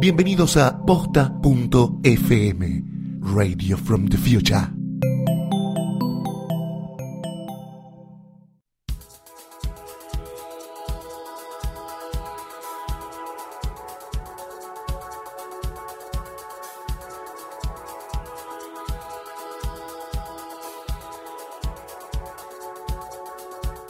Bienvenidos 0.00 0.56
a 0.56 0.78
posta.fm, 0.86 1.32
Radio 3.34 3.76
from 3.76 4.08
the 4.08 4.16
Future. 4.16 4.77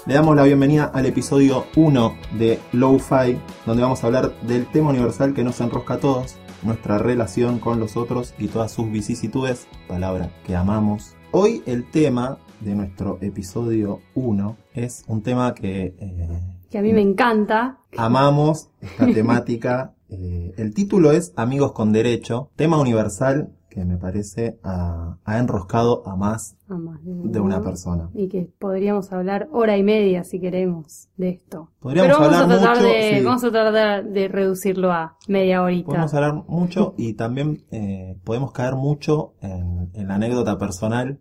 Le 0.09 0.15
damos 0.15 0.35
la 0.35 0.45
bienvenida 0.45 0.85
al 0.87 1.05
episodio 1.05 1.67
1 1.77 2.15
de 2.39 2.59
Lo-Fi, 2.73 3.39
donde 3.67 3.83
vamos 3.83 4.03
a 4.03 4.07
hablar 4.07 4.33
del 4.41 4.67
tema 4.67 4.89
universal 4.89 5.35
que 5.35 5.45
nos 5.45 5.61
enrosca 5.61 5.95
a 5.95 5.99
todos, 5.99 6.37
nuestra 6.63 6.97
relación 6.97 7.59
con 7.59 7.79
los 7.79 7.95
otros 7.99 8.33
y 8.39 8.49
todas 8.49 8.73
sus 8.73 8.91
vicisitudes, 8.91 9.69
palabra 9.87 10.31
que 10.47 10.57
amamos. 10.57 11.15
Hoy 11.31 11.63
el 11.67 11.85
tema 11.91 12.39
de 12.61 12.75
nuestro 12.75 13.19
episodio 13.21 14.01
1 14.15 14.57
es 14.73 15.05
un 15.09 15.21
tema 15.23 15.55
que 15.55 15.95
eh, 15.99 16.41
que 16.71 16.79
a 16.79 16.81
mí 16.81 16.95
me 16.95 17.03
encanta. 17.03 17.81
amamos, 17.95 18.71
esta 18.81 19.05
temática. 19.13 19.93
eh, 20.09 20.55
el 20.57 20.73
título 20.73 21.13
es 21.13 21.35
Amigos 21.37 21.73
con 21.73 21.93
Derecho, 21.93 22.49
tema 22.57 22.81
universal 22.81 23.51
que 23.79 23.85
me 23.85 23.97
parece 23.97 24.59
ha, 24.65 25.19
ha 25.25 25.39
enroscado 25.39 26.03
a 26.05 26.17
más 26.17 26.57
a 26.69 26.77
más 26.77 26.99
de 27.05 27.39
una 27.39 27.63
persona. 27.63 28.11
Y 28.13 28.29
que 28.29 28.51
podríamos 28.59 29.13
hablar 29.13 29.49
hora 29.53 29.77
y 29.77 29.85
media 29.85 30.25
si 30.25 30.41
queremos 30.41 31.11
de 31.17 31.29
esto. 31.29 31.71
Podríamos 31.79 32.09
Pero 32.09 32.21
vamos 32.21 32.41
hablar 32.41 32.59
a 32.59 32.61
tratar 32.61 32.77
mucho, 32.77 32.89
de, 32.89 33.19
sí. 33.19 33.25
vamos 33.25 33.45
a 33.45 33.51
tratar 33.53 34.05
de, 34.05 34.11
de 34.11 34.29
reducirlo 34.29 34.91
a 34.91 35.17
media 35.29 35.63
horita. 35.63 35.87
Podemos 35.87 36.13
hablar 36.13 36.35
mucho 36.49 36.95
y 36.97 37.13
también 37.13 37.67
eh, 37.71 38.19
podemos 38.25 38.51
caer 38.51 38.75
mucho 38.75 39.35
en, 39.43 39.91
en 39.95 40.09
la 40.09 40.17
anécdota 40.17 40.59
personal. 40.59 41.21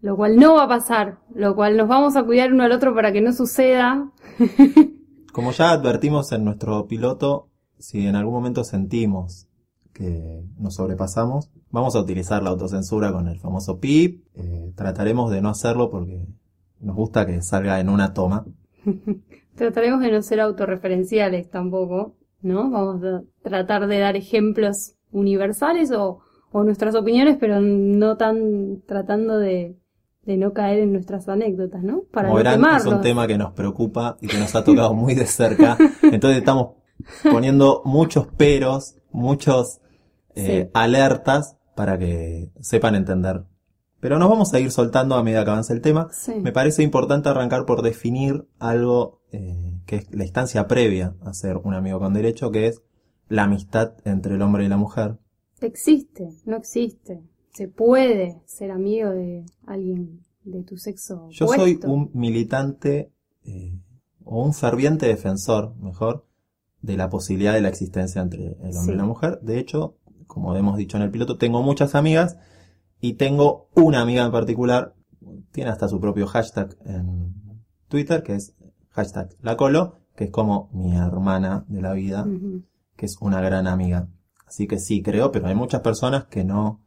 Lo 0.00 0.14
cual 0.14 0.36
no 0.36 0.54
va 0.54 0.64
a 0.64 0.68
pasar, 0.68 1.18
lo 1.34 1.56
cual 1.56 1.76
nos 1.76 1.88
vamos 1.88 2.14
a 2.14 2.22
cuidar 2.22 2.52
uno 2.52 2.62
al 2.62 2.70
otro 2.70 2.94
para 2.94 3.10
que 3.10 3.20
no 3.20 3.32
suceda. 3.32 4.12
Como 5.32 5.50
ya 5.50 5.72
advertimos 5.72 6.30
en 6.30 6.44
nuestro 6.44 6.86
piloto, 6.86 7.48
si 7.80 8.06
en 8.06 8.14
algún 8.14 8.34
momento 8.34 8.62
sentimos 8.62 9.48
que 9.92 10.44
nos 10.56 10.76
sobrepasamos, 10.76 11.50
vamos 11.70 11.94
a 11.96 12.00
utilizar 12.00 12.42
la 12.42 12.50
autocensura 12.50 13.12
con 13.12 13.28
el 13.28 13.38
famoso 13.38 13.78
pip. 13.80 14.24
Eh, 14.34 14.72
trataremos 14.76 15.30
de 15.30 15.40
no 15.40 15.48
hacerlo 15.50 15.90
porque 15.90 16.26
nos 16.80 16.96
gusta 16.96 17.26
que 17.26 17.42
salga 17.42 17.80
en 17.80 17.88
una 17.88 18.12
toma. 18.14 18.44
Trataremos 19.54 20.00
de 20.00 20.10
no 20.12 20.22
ser 20.22 20.40
autorreferenciales 20.40 21.50
tampoco, 21.50 22.14
¿no? 22.40 22.70
Vamos 22.70 23.02
a 23.04 23.22
tratar 23.42 23.86
de 23.88 23.98
dar 23.98 24.16
ejemplos 24.16 24.94
universales 25.12 25.90
o, 25.92 26.20
o 26.52 26.64
nuestras 26.64 26.94
opiniones, 26.94 27.36
pero 27.38 27.60
no 27.60 28.16
tan 28.16 28.82
tratando 28.86 29.38
de, 29.38 29.76
de 30.24 30.36
no 30.38 30.52
caer 30.52 30.78
en 30.80 30.92
nuestras 30.92 31.28
anécdotas, 31.28 31.82
¿no? 31.82 32.04
Para 32.12 32.28
Como 32.28 32.38
no 32.42 32.44
verán, 32.44 32.76
es 32.76 32.86
un 32.86 33.00
tema 33.02 33.26
que 33.26 33.36
nos 33.36 33.52
preocupa 33.52 34.16
y 34.20 34.28
que 34.28 34.38
nos 34.38 34.54
ha 34.54 34.64
tocado 34.64 34.94
muy 34.94 35.14
de 35.14 35.26
cerca. 35.26 35.76
Entonces 36.02 36.38
estamos 36.38 36.70
poniendo 37.30 37.82
muchos 37.84 38.26
peros, 38.28 38.96
muchos 39.10 39.80
eh, 40.34 40.64
Sí. 40.64 40.70
alertas 40.74 41.56
para 41.80 41.98
que 41.98 42.50
sepan 42.60 42.94
entender. 42.94 43.44
Pero 44.00 44.18
nos 44.18 44.28
vamos 44.28 44.52
a 44.52 44.60
ir 44.60 44.70
soltando 44.70 45.14
a 45.14 45.22
medida 45.22 45.44
que 45.46 45.50
avance 45.50 45.72
el 45.72 45.80
tema. 45.80 46.08
Sí. 46.12 46.34
Me 46.34 46.52
parece 46.52 46.82
importante 46.82 47.30
arrancar 47.30 47.64
por 47.64 47.80
definir 47.80 48.46
algo 48.58 49.22
eh, 49.32 49.80
que 49.86 49.96
es 49.96 50.14
la 50.14 50.24
instancia 50.24 50.68
previa 50.68 51.14
a 51.22 51.32
ser 51.32 51.56
un 51.56 51.72
amigo 51.72 51.98
con 51.98 52.12
derecho, 52.12 52.50
que 52.50 52.66
es 52.66 52.82
la 53.30 53.44
amistad 53.44 53.94
entre 54.04 54.34
el 54.34 54.42
hombre 54.42 54.66
y 54.66 54.68
la 54.68 54.76
mujer. 54.76 55.16
Existe, 55.62 56.28
no 56.44 56.58
existe. 56.58 57.22
Se 57.54 57.68
puede 57.68 58.42
ser 58.44 58.72
amigo 58.72 59.08
de 59.08 59.46
alguien 59.66 60.20
de 60.44 60.62
tu 60.64 60.76
sexo 60.76 61.30
Yo 61.30 61.46
soy 61.48 61.80
un 61.84 62.10
militante 62.12 63.10
eh, 63.46 63.72
o 64.22 64.44
un 64.44 64.52
ferviente 64.52 65.06
defensor, 65.06 65.74
mejor, 65.76 66.26
de 66.82 66.98
la 66.98 67.08
posibilidad 67.08 67.54
de 67.54 67.62
la 67.62 67.70
existencia 67.70 68.20
entre 68.20 68.48
el 68.48 68.76
hombre 68.76 68.82
Sí. 68.82 68.92
y 68.92 68.96
la 68.96 69.06
mujer. 69.06 69.38
De 69.40 69.58
hecho, 69.58 69.96
como 70.30 70.54
hemos 70.56 70.76
dicho 70.76 70.96
en 70.96 71.02
el 71.02 71.10
piloto, 71.10 71.36
tengo 71.36 71.62
muchas 71.62 71.94
amigas 71.94 72.36
y 73.00 73.14
tengo 73.14 73.68
una 73.74 74.00
amiga 74.00 74.24
en 74.24 74.30
particular, 74.32 74.94
tiene 75.52 75.70
hasta 75.70 75.88
su 75.88 76.00
propio 76.00 76.26
hashtag 76.26 76.76
en 76.84 77.34
Twitter, 77.88 78.22
que 78.22 78.34
es 78.36 78.54
hashtag 78.90 79.30
la 79.42 79.56
colo, 79.56 79.98
que 80.16 80.24
es 80.24 80.30
como 80.30 80.70
mi 80.72 80.96
hermana 80.96 81.64
de 81.68 81.82
la 81.82 81.92
vida, 81.92 82.26
que 82.96 83.06
es 83.06 83.16
una 83.20 83.40
gran 83.40 83.66
amiga. 83.66 84.08
Así 84.46 84.66
que 84.66 84.78
sí, 84.78 85.02
creo, 85.02 85.32
pero 85.32 85.48
hay 85.48 85.54
muchas 85.54 85.80
personas 85.80 86.24
que 86.26 86.44
no 86.44 86.80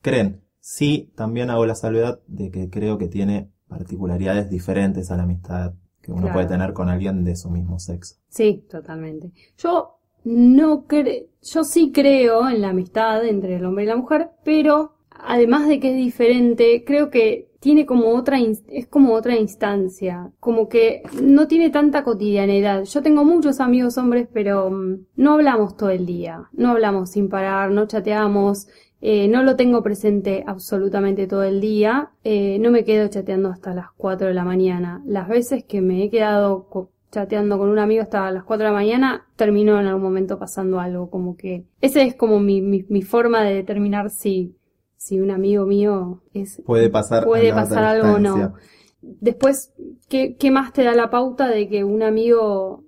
creen. 0.00 0.42
Sí, 0.60 1.12
también 1.16 1.50
hago 1.50 1.66
la 1.66 1.74
salvedad 1.74 2.20
de 2.26 2.50
que 2.50 2.70
creo 2.70 2.96
que 2.98 3.08
tiene 3.08 3.50
particularidades 3.68 4.48
diferentes 4.48 5.10
a 5.10 5.16
la 5.16 5.24
amistad 5.24 5.74
que 6.00 6.12
uno 6.12 6.22
Claro. 6.22 6.34
puede 6.34 6.46
tener 6.48 6.72
con 6.72 6.88
alguien 6.88 7.24
de 7.24 7.36
su 7.36 7.50
mismo 7.50 7.78
sexo. 7.78 8.16
Sí, 8.28 8.64
totalmente. 8.70 9.32
Yo 9.56 9.98
no 10.24 10.86
cre 10.86 11.28
yo 11.42 11.64
sí 11.64 11.90
creo 11.92 12.48
en 12.48 12.60
la 12.60 12.70
amistad 12.70 13.24
entre 13.26 13.56
el 13.56 13.64
hombre 13.64 13.84
y 13.84 13.88
la 13.88 13.96
mujer, 13.96 14.30
pero 14.44 14.94
además 15.10 15.68
de 15.68 15.80
que 15.80 15.90
es 15.90 15.96
diferente, 15.96 16.84
creo 16.86 17.10
que 17.10 17.48
tiene 17.58 17.86
como 17.86 18.10
otra, 18.10 18.38
es 18.40 18.86
como 18.88 19.14
otra 19.14 19.36
instancia, 19.36 20.32
como 20.40 20.68
que 20.68 21.02
no 21.20 21.46
tiene 21.46 21.70
tanta 21.70 22.02
cotidianidad. 22.02 22.84
Yo 22.84 23.02
tengo 23.02 23.24
muchos 23.24 23.60
amigos 23.60 23.98
hombres, 23.98 24.28
pero 24.32 24.70
mm, 24.70 25.06
no 25.16 25.34
hablamos 25.34 25.76
todo 25.76 25.90
el 25.90 26.06
día, 26.06 26.48
no 26.52 26.70
hablamos 26.70 27.10
sin 27.10 27.28
parar, 27.28 27.70
no 27.70 27.86
chateamos, 27.86 28.68
eh, 29.00 29.28
no 29.28 29.42
lo 29.42 29.56
tengo 29.56 29.82
presente 29.82 30.44
absolutamente 30.46 31.26
todo 31.26 31.42
el 31.44 31.60
día, 31.60 32.10
eh, 32.24 32.58
no 32.60 32.70
me 32.70 32.84
quedo 32.84 33.08
chateando 33.08 33.48
hasta 33.48 33.74
las 33.74 33.86
4 33.96 34.28
de 34.28 34.34
la 34.34 34.44
mañana. 34.44 35.02
Las 35.06 35.28
veces 35.28 35.64
que 35.64 35.80
me 35.80 36.04
he 36.04 36.10
quedado 36.10 36.68
chateando 37.12 37.58
con 37.58 37.68
un 37.68 37.78
amigo 37.78 38.02
hasta 38.02 38.30
las 38.30 38.42
4 38.42 38.64
de 38.64 38.70
la 38.70 38.74
mañana, 38.74 39.26
terminó 39.36 39.78
en 39.78 39.86
algún 39.86 40.02
momento 40.02 40.38
pasando 40.38 40.80
algo, 40.80 41.10
como 41.10 41.36
que 41.36 41.66
ese 41.80 42.02
es 42.02 42.14
como 42.16 42.40
mi, 42.40 42.62
mi, 42.62 42.84
mi 42.88 43.02
forma 43.02 43.42
de 43.42 43.54
determinar 43.54 44.10
si, 44.10 44.56
si 44.96 45.20
un 45.20 45.30
amigo 45.30 45.66
mío 45.66 46.22
es 46.32 46.62
Puede 46.64 46.88
pasar, 46.88 47.24
puede 47.24 47.52
pasar 47.52 47.84
algo 47.84 48.14
o 48.14 48.18
no. 48.18 48.54
Después, 49.02 49.72
¿qué, 50.08 50.36
¿qué 50.36 50.50
más 50.50 50.72
te 50.72 50.84
da 50.84 50.94
la 50.94 51.10
pauta 51.10 51.48
de 51.48 51.68
que 51.68 51.84
un 51.84 52.02
amigo 52.02 52.84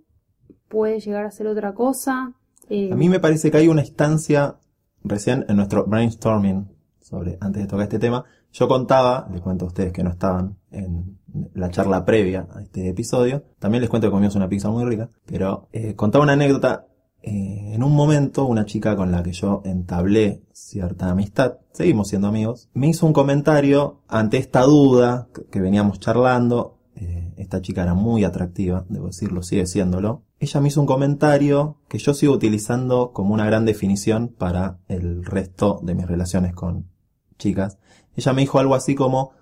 puede 0.68 1.00
llegar 1.00 1.24
a 1.24 1.28
hacer 1.28 1.46
otra 1.46 1.74
cosa? 1.74 2.32
Eh, 2.70 2.90
A 2.92 2.96
mí 2.96 3.10
me 3.10 3.20
parece 3.20 3.50
que 3.50 3.58
hay 3.58 3.68
una 3.68 3.82
instancia, 3.82 4.56
recién 5.02 5.44
en 5.48 5.56
nuestro 5.56 5.84
brainstorming, 5.84 6.68
sobre, 7.00 7.36
antes 7.40 7.62
de 7.62 7.68
tocar 7.68 7.82
este 7.82 7.98
tema, 7.98 8.24
yo 8.52 8.68
contaba, 8.68 9.28
les 9.30 9.42
cuento 9.42 9.66
a 9.66 9.68
ustedes 9.68 9.92
que 9.92 10.02
no 10.02 10.10
estaban 10.10 10.56
en 10.70 11.18
la 11.54 11.70
charla 11.70 12.04
previa 12.04 12.46
a 12.54 12.62
este 12.62 12.88
episodio, 12.88 13.44
también 13.58 13.80
les 13.80 13.90
cuento 13.90 14.08
que 14.08 14.12
comimos 14.12 14.36
una 14.36 14.48
pizza 14.48 14.70
muy 14.70 14.84
rica, 14.84 15.08
pero 15.26 15.68
eh, 15.72 15.94
contaba 15.94 16.24
una 16.24 16.34
anécdota, 16.34 16.86
eh, 17.22 17.72
en 17.74 17.82
un 17.82 17.94
momento 17.94 18.44
una 18.44 18.66
chica 18.66 18.96
con 18.96 19.10
la 19.10 19.22
que 19.22 19.32
yo 19.32 19.62
entablé 19.64 20.42
cierta 20.52 21.10
amistad, 21.10 21.58
seguimos 21.72 22.08
siendo 22.08 22.28
amigos, 22.28 22.68
me 22.74 22.88
hizo 22.88 23.06
un 23.06 23.12
comentario 23.12 24.02
ante 24.08 24.36
esta 24.36 24.62
duda 24.62 25.28
que, 25.50 25.60
veníamos 25.60 26.00
charlando, 26.00 26.78
eh, 26.96 27.32
esta 27.36 27.60
chica 27.60 27.82
era 27.82 27.94
muy 27.94 28.24
atractiva, 28.24 28.84
debo 28.88 29.06
decirlo, 29.06 29.42
sigue 29.42 29.66
siéndolo. 29.66 30.22
Ella 30.38 30.60
me 30.60 30.68
hizo 30.68 30.80
un 30.80 30.86
comentario 30.86 31.78
que 31.88 31.98
yo 31.98 32.14
sigo 32.14 32.34
utilizando 32.34 33.12
como 33.12 33.34
una 33.34 33.46
gran 33.46 33.64
definición 33.64 34.28
para 34.28 34.78
el 34.88 35.24
resto 35.24 35.80
de 35.82 35.94
mis 35.94 36.06
relaciones 36.06 36.54
con 36.54 36.90
chicas. 37.38 37.78
Ella 38.16 38.32
me 38.32 38.42
dijo 38.42 38.58
algo 38.58 38.74
así 38.74 38.94
como, 38.94 39.32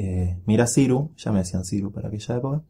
eh, 0.00 0.40
mira 0.46 0.68
Ciru, 0.68 1.10
ya 1.16 1.32
me 1.32 1.40
decían 1.40 1.64
Ciru 1.64 1.90
para 1.90 2.06
aquella 2.06 2.36
época, 2.36 2.62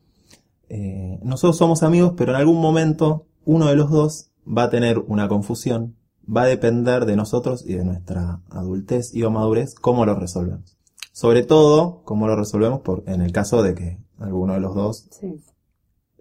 eh, 0.71 1.21
nosotros 1.22 1.59
somos 1.59 1.83
amigos, 1.83 2.15
pero 2.16 2.33
en 2.33 2.36
algún 2.36 2.59
momento 2.59 3.27
uno 3.45 3.66
de 3.66 3.77
los 3.77 3.91
dos 3.91 4.30
va 4.47 4.65
a 4.65 4.71
tener 4.71 4.98
una 4.98 5.28
confusión, 5.28 5.95
va 6.27 6.42
a 6.42 6.47
depender 6.47 7.04
de 7.04 7.16
nosotros 7.16 7.66
y 7.66 7.75
de 7.75 7.84
nuestra 7.84 8.41
adultez 8.48 9.15
y 9.15 9.25
o 9.25 9.30
madurez 9.30 9.75
cómo 9.75 10.07
lo 10.07 10.15
resolvemos. 10.15 10.78
Sobre 11.13 11.42
todo, 11.42 12.01
cómo 12.04 12.28
lo 12.28 12.34
resolvemos 12.34 12.80
por, 12.80 13.04
en 13.07 13.21
el 13.21 13.30
caso 13.30 13.63
de 13.63 13.75
que 13.75 13.98
alguno 14.19 14.54
de 14.54 14.60
los 14.60 14.75
dos 14.75 15.09
sí. 15.10 15.45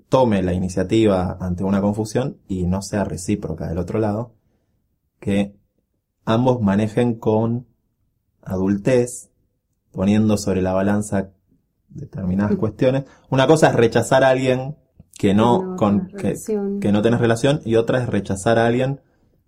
tome 0.09 0.44
la 0.44 0.51
iniciativa 0.51 1.38
ante 1.39 1.63
una 1.63 1.80
confusión 1.80 2.36
y 2.50 2.65
no 2.65 2.81
sea 2.81 3.06
recíproca 3.06 3.69
del 3.69 3.77
otro 3.77 4.00
lado, 4.00 4.33
que 5.21 5.56
ambos 6.25 6.62
manejen 6.62 7.15
con 7.15 7.65
adultez, 8.42 9.30
poniendo 9.97 10.38
sobre 10.38 10.61
la 10.61 10.73
balanza 10.73 11.31
determinadas 11.89 12.55
cuestiones. 12.55 13.05
Una 13.31 13.47
cosa 13.47 13.69
es 13.69 13.75
rechazar 13.75 14.23
a 14.23 14.29
alguien 14.29 14.75
que 15.17 15.33
no, 15.33 15.63
No 15.63 15.75
con, 15.75 16.07
que, 16.79 16.91
no 16.91 17.01
tenés 17.01 17.19
relación 17.19 17.61
y 17.65 17.75
otra 17.77 18.03
es 18.03 18.07
rechazar 18.07 18.59
a 18.59 18.67
alguien 18.67 19.01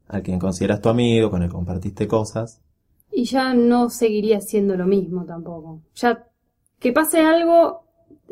a 0.08 0.22
quien 0.22 0.40
consideras 0.40 0.82
tu 0.82 0.90
amigo, 0.90 1.30
con 1.30 1.44
el 1.44 1.50
que 1.50 1.54
compartiste 1.54 2.08
cosas. 2.08 2.62
Y 3.12 3.26
ya 3.26 3.54
no 3.54 3.92
seguiría 3.92 4.42
siendo 4.42 4.76
lo 4.76 4.88
mismo 4.88 5.24
tampoco. 5.26 5.82
Ya 5.94 6.26
que 6.80 6.92
pase 6.94 7.20
algo 7.20 7.84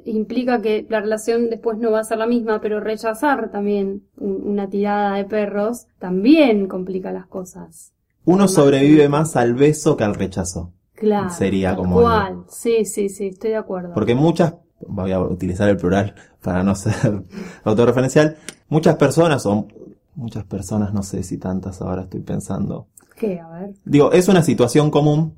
implica 0.04 0.60
que 0.60 0.88
la 0.90 1.00
relación 1.02 1.52
después 1.52 1.78
no 1.78 1.92
va 1.92 2.00
a 2.00 2.04
ser 2.04 2.18
la 2.18 2.26
misma, 2.26 2.60
pero 2.62 2.80
rechazar 2.80 3.52
también 3.52 4.08
un- 4.18 4.42
una 4.44 4.68
tirada 4.68 5.18
de 5.18 5.26
perros 5.26 5.86
también 6.00 6.68
complica 6.68 7.12
las 7.12 7.28
cosas. 7.28 7.94
Uno 8.26 8.48
sobrevive 8.48 9.08
más 9.08 9.36
al 9.36 9.54
beso 9.54 9.96
que 9.98 10.04
al 10.04 10.16
rechazo. 10.16 10.72
Claro. 10.98 11.30
Sería 11.30 11.76
como 11.76 12.00
el- 12.00 12.04
cual. 12.06 12.44
Sí, 12.50 12.84
sí, 12.86 13.08
sí, 13.10 13.28
estoy 13.28 13.52
de 13.52 13.58
acuerdo. 13.58 13.94
Porque 13.94 14.16
muchas, 14.16 14.56
voy 14.88 15.12
a 15.12 15.20
utilizar 15.20 15.70
el 15.70 15.78
plural 15.78 16.16
para 16.42 16.64
no 16.64 16.76
ser 16.76 17.24
autorreferencial, 17.64 18.38
muchas 18.70 18.96
personas, 18.96 19.46
o 19.46 19.68
muchas 20.16 20.44
personas, 20.46 20.94
no 20.94 21.04
sé 21.04 21.24
si 21.24 21.38
tantas 21.38 21.82
ahora 21.82 22.04
estoy 22.04 22.22
pensando. 22.22 22.88
¿Qué? 23.16 23.40
A 23.40 23.48
ver. 23.50 23.74
Digo, 23.86 24.12
es 24.12 24.28
una 24.28 24.44
situación 24.44 24.90
común 24.92 25.36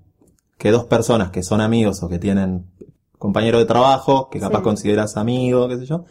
que 0.58 0.72
dos 0.72 0.86
personas 0.86 1.30
que 1.32 1.44
son 1.44 1.62
amigos 1.62 2.02
o 2.04 2.10
que 2.10 2.20
tienen 2.20 2.66
compañero 3.18 3.58
de 3.60 3.66
trabajo, 3.66 4.30
que 4.30 4.40
capaz 4.40 4.60
Sí. 4.60 4.64
consideras 4.64 5.18
amigo, 5.18 5.68
qué 5.68 5.78
sé 5.78 5.86
yo, 5.86 6.06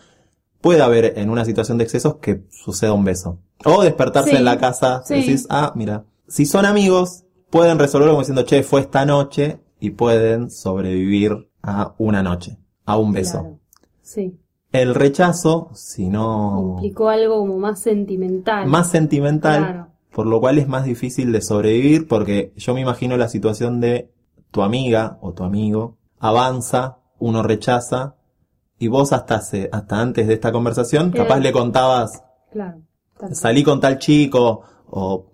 puede 0.61 0.83
haber 0.83 1.19
en 1.19 1.31
una 1.31 1.45
situación 1.45 1.79
de 1.79 1.85
excesos 1.85 2.17
que 2.17 2.45
suceda 2.51 2.93
un 2.93 3.05
beso. 3.05 3.39
O 3.65 3.83
despertarse 3.83 4.31
Sí, 4.31 4.37
en 4.37 4.45
la 4.45 4.59
casa 4.59 5.03
y 5.05 5.09
sí. 5.09 5.15
decís, 5.15 5.47
ah, 5.51 5.73
mira, 5.75 6.05
si 6.27 6.45
son 6.47 6.67
amigos, 6.67 7.25
pueden 7.51 7.79
resolverlo 7.79 8.13
como 8.15 8.23
diciendo, 8.23 8.45
che, 8.45 8.63
fue 8.63 8.81
esta 8.81 9.05
noche 9.05 9.61
y 9.81 9.91
pueden 9.91 10.51
sobrevivir 10.51 11.51
a 11.63 11.95
una 11.99 12.23
noche, 12.23 12.59
a 12.85 12.97
un 12.99 13.13
beso. 13.13 13.41
Claro. 13.41 13.59
Sí. 14.03 14.39
El 14.73 14.95
rechazo, 14.95 15.71
si 15.75 16.09
no 16.09 16.75
Implicó 16.77 17.09
algo 17.09 17.39
como 17.39 17.59
más 17.59 17.81
sentimental. 17.81 18.67
más 18.67 18.91
sentimental, 18.91 19.59
Claro. 19.65 19.87
por 20.13 20.27
lo 20.27 20.41
cual 20.41 20.59
es 20.59 20.69
más 20.69 20.85
difícil 20.85 21.33
de 21.33 21.41
sobrevivir 21.41 22.07
porque 22.07 22.53
yo 22.57 22.75
me 22.75 22.81
imagino 22.83 23.17
la 23.17 23.29
situación 23.29 23.81
de 23.81 24.11
tu 24.51 24.63
amiga 24.63 25.19
o 25.23 25.33
tu 25.33 25.43
amigo 25.45 25.97
avanza, 26.19 26.99
uno 27.19 27.43
rechaza 27.43 28.17
y 28.79 28.89
vos 28.89 29.13
hasta 29.13 29.37
hace- 29.37 29.69
hasta 29.73 30.01
antes 30.01 30.27
de 30.29 30.35
esta 30.35 30.53
conversación 30.53 31.13
Era- 31.15 31.25
capaz 31.25 31.41
le 31.41 31.53
contabas 31.53 32.23
Claro. 32.53 32.81
salí 33.33 33.63
con 33.65 33.81
tal 33.81 33.99
chico 33.99 34.63
o 34.91 35.27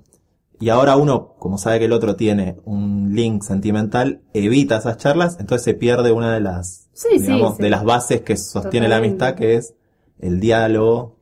y 0.60 0.68
ahora 0.68 0.96
uno 0.96 1.34
como 1.38 1.58
sabe 1.58 1.78
que 1.80 1.84
el 1.86 1.92
otro 1.92 2.16
tiene 2.16 2.56
un 2.64 3.14
link 3.14 3.42
sentimental 3.42 4.20
evita 4.32 4.76
esas 4.78 4.96
charlas 4.98 5.36
entonces 5.40 5.64
se 5.64 5.74
pierde 5.74 6.12
una 6.12 6.32
de 6.34 6.40
las 6.40 6.88
Sí, 6.92 7.18
digamos, 7.18 7.56
sí. 7.56 7.62
de 7.64 7.70
las 7.70 7.84
bases 7.84 8.20
que 8.22 8.36
sostiene 8.36 8.88
la 8.88 8.98
amistad 8.98 9.34
que 9.34 9.56
es 9.56 9.74
el 10.20 10.38
diálogo 10.40 11.16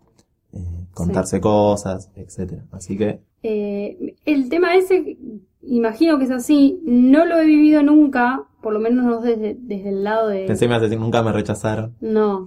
eh, 0.52 0.58
contarse 0.92 1.40
cosas 1.40 2.10
etcétera. 2.14 2.64
Así 2.72 2.98
que 2.98 3.20
Eh, 3.42 4.14
el 4.26 4.48
tema 4.50 4.76
ese, 4.76 5.16
imagino 5.62 6.18
que 6.18 6.24
es 6.24 6.30
así, 6.30 6.80
no 6.84 7.24
lo 7.24 7.38
he 7.38 7.46
vivido 7.46 7.82
nunca, 7.82 8.44
por 8.62 8.72
lo 8.74 8.80
menos 8.80 9.04
no 9.04 9.20
desde, 9.20 9.56
desde 9.58 9.88
el 9.88 10.04
lado 10.04 10.28
de... 10.28 10.44
pensé 10.46 10.68
me 10.68 10.78
decir 10.78 11.00
nunca 11.00 11.22
me 11.22 11.32
rechazaron 11.32 11.96
No, 12.00 12.44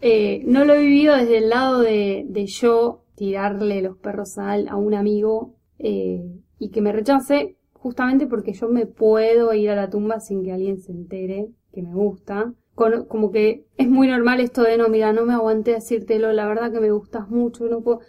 Eh, 0.00 0.42
no 0.46 0.64
lo 0.64 0.74
he 0.74 0.80
vivido 0.80 1.16
desde 1.16 1.38
el 1.38 1.48
lado 1.48 1.80
de, 1.80 2.24
de 2.28 2.46
yo 2.46 3.02
tirarle 3.16 3.82
los 3.82 3.96
perros 3.96 4.38
a, 4.38 4.52
a 4.52 4.76
un 4.76 4.94
amigo 4.94 5.54
eh, 5.78 6.22
y 6.58 6.70
que 6.70 6.80
me 6.80 6.92
rechace 6.92 7.56
justamente 7.72 8.26
porque 8.26 8.52
yo 8.52 8.68
me 8.68 8.86
puedo 8.86 9.52
ir 9.54 9.70
a 9.70 9.76
la 9.76 9.88
tumba 9.90 10.20
sin 10.20 10.42
que 10.44 10.52
alguien 10.52 10.80
se 10.80 10.92
entere 10.92 11.48
que 11.72 11.82
me 11.82 11.94
gusta. 11.94 12.52
Con- 12.74 13.06
como 13.06 13.30
que 13.32 13.66
es 13.76 13.88
muy 13.88 14.06
normal 14.08 14.40
esto 14.40 14.62
de 14.62 14.76
no, 14.78 14.88
mira, 14.88 15.12
no 15.12 15.24
me 15.24 15.34
aguanté 15.34 15.72
decírtelo, 15.72 16.32
la 16.32 16.46
verdad 16.46 16.70
que 16.72 16.80
me 16.80 16.90
gustas 16.90 17.28
mucho, 17.28 17.64
no 17.66 17.80
puedo... 17.82 18.00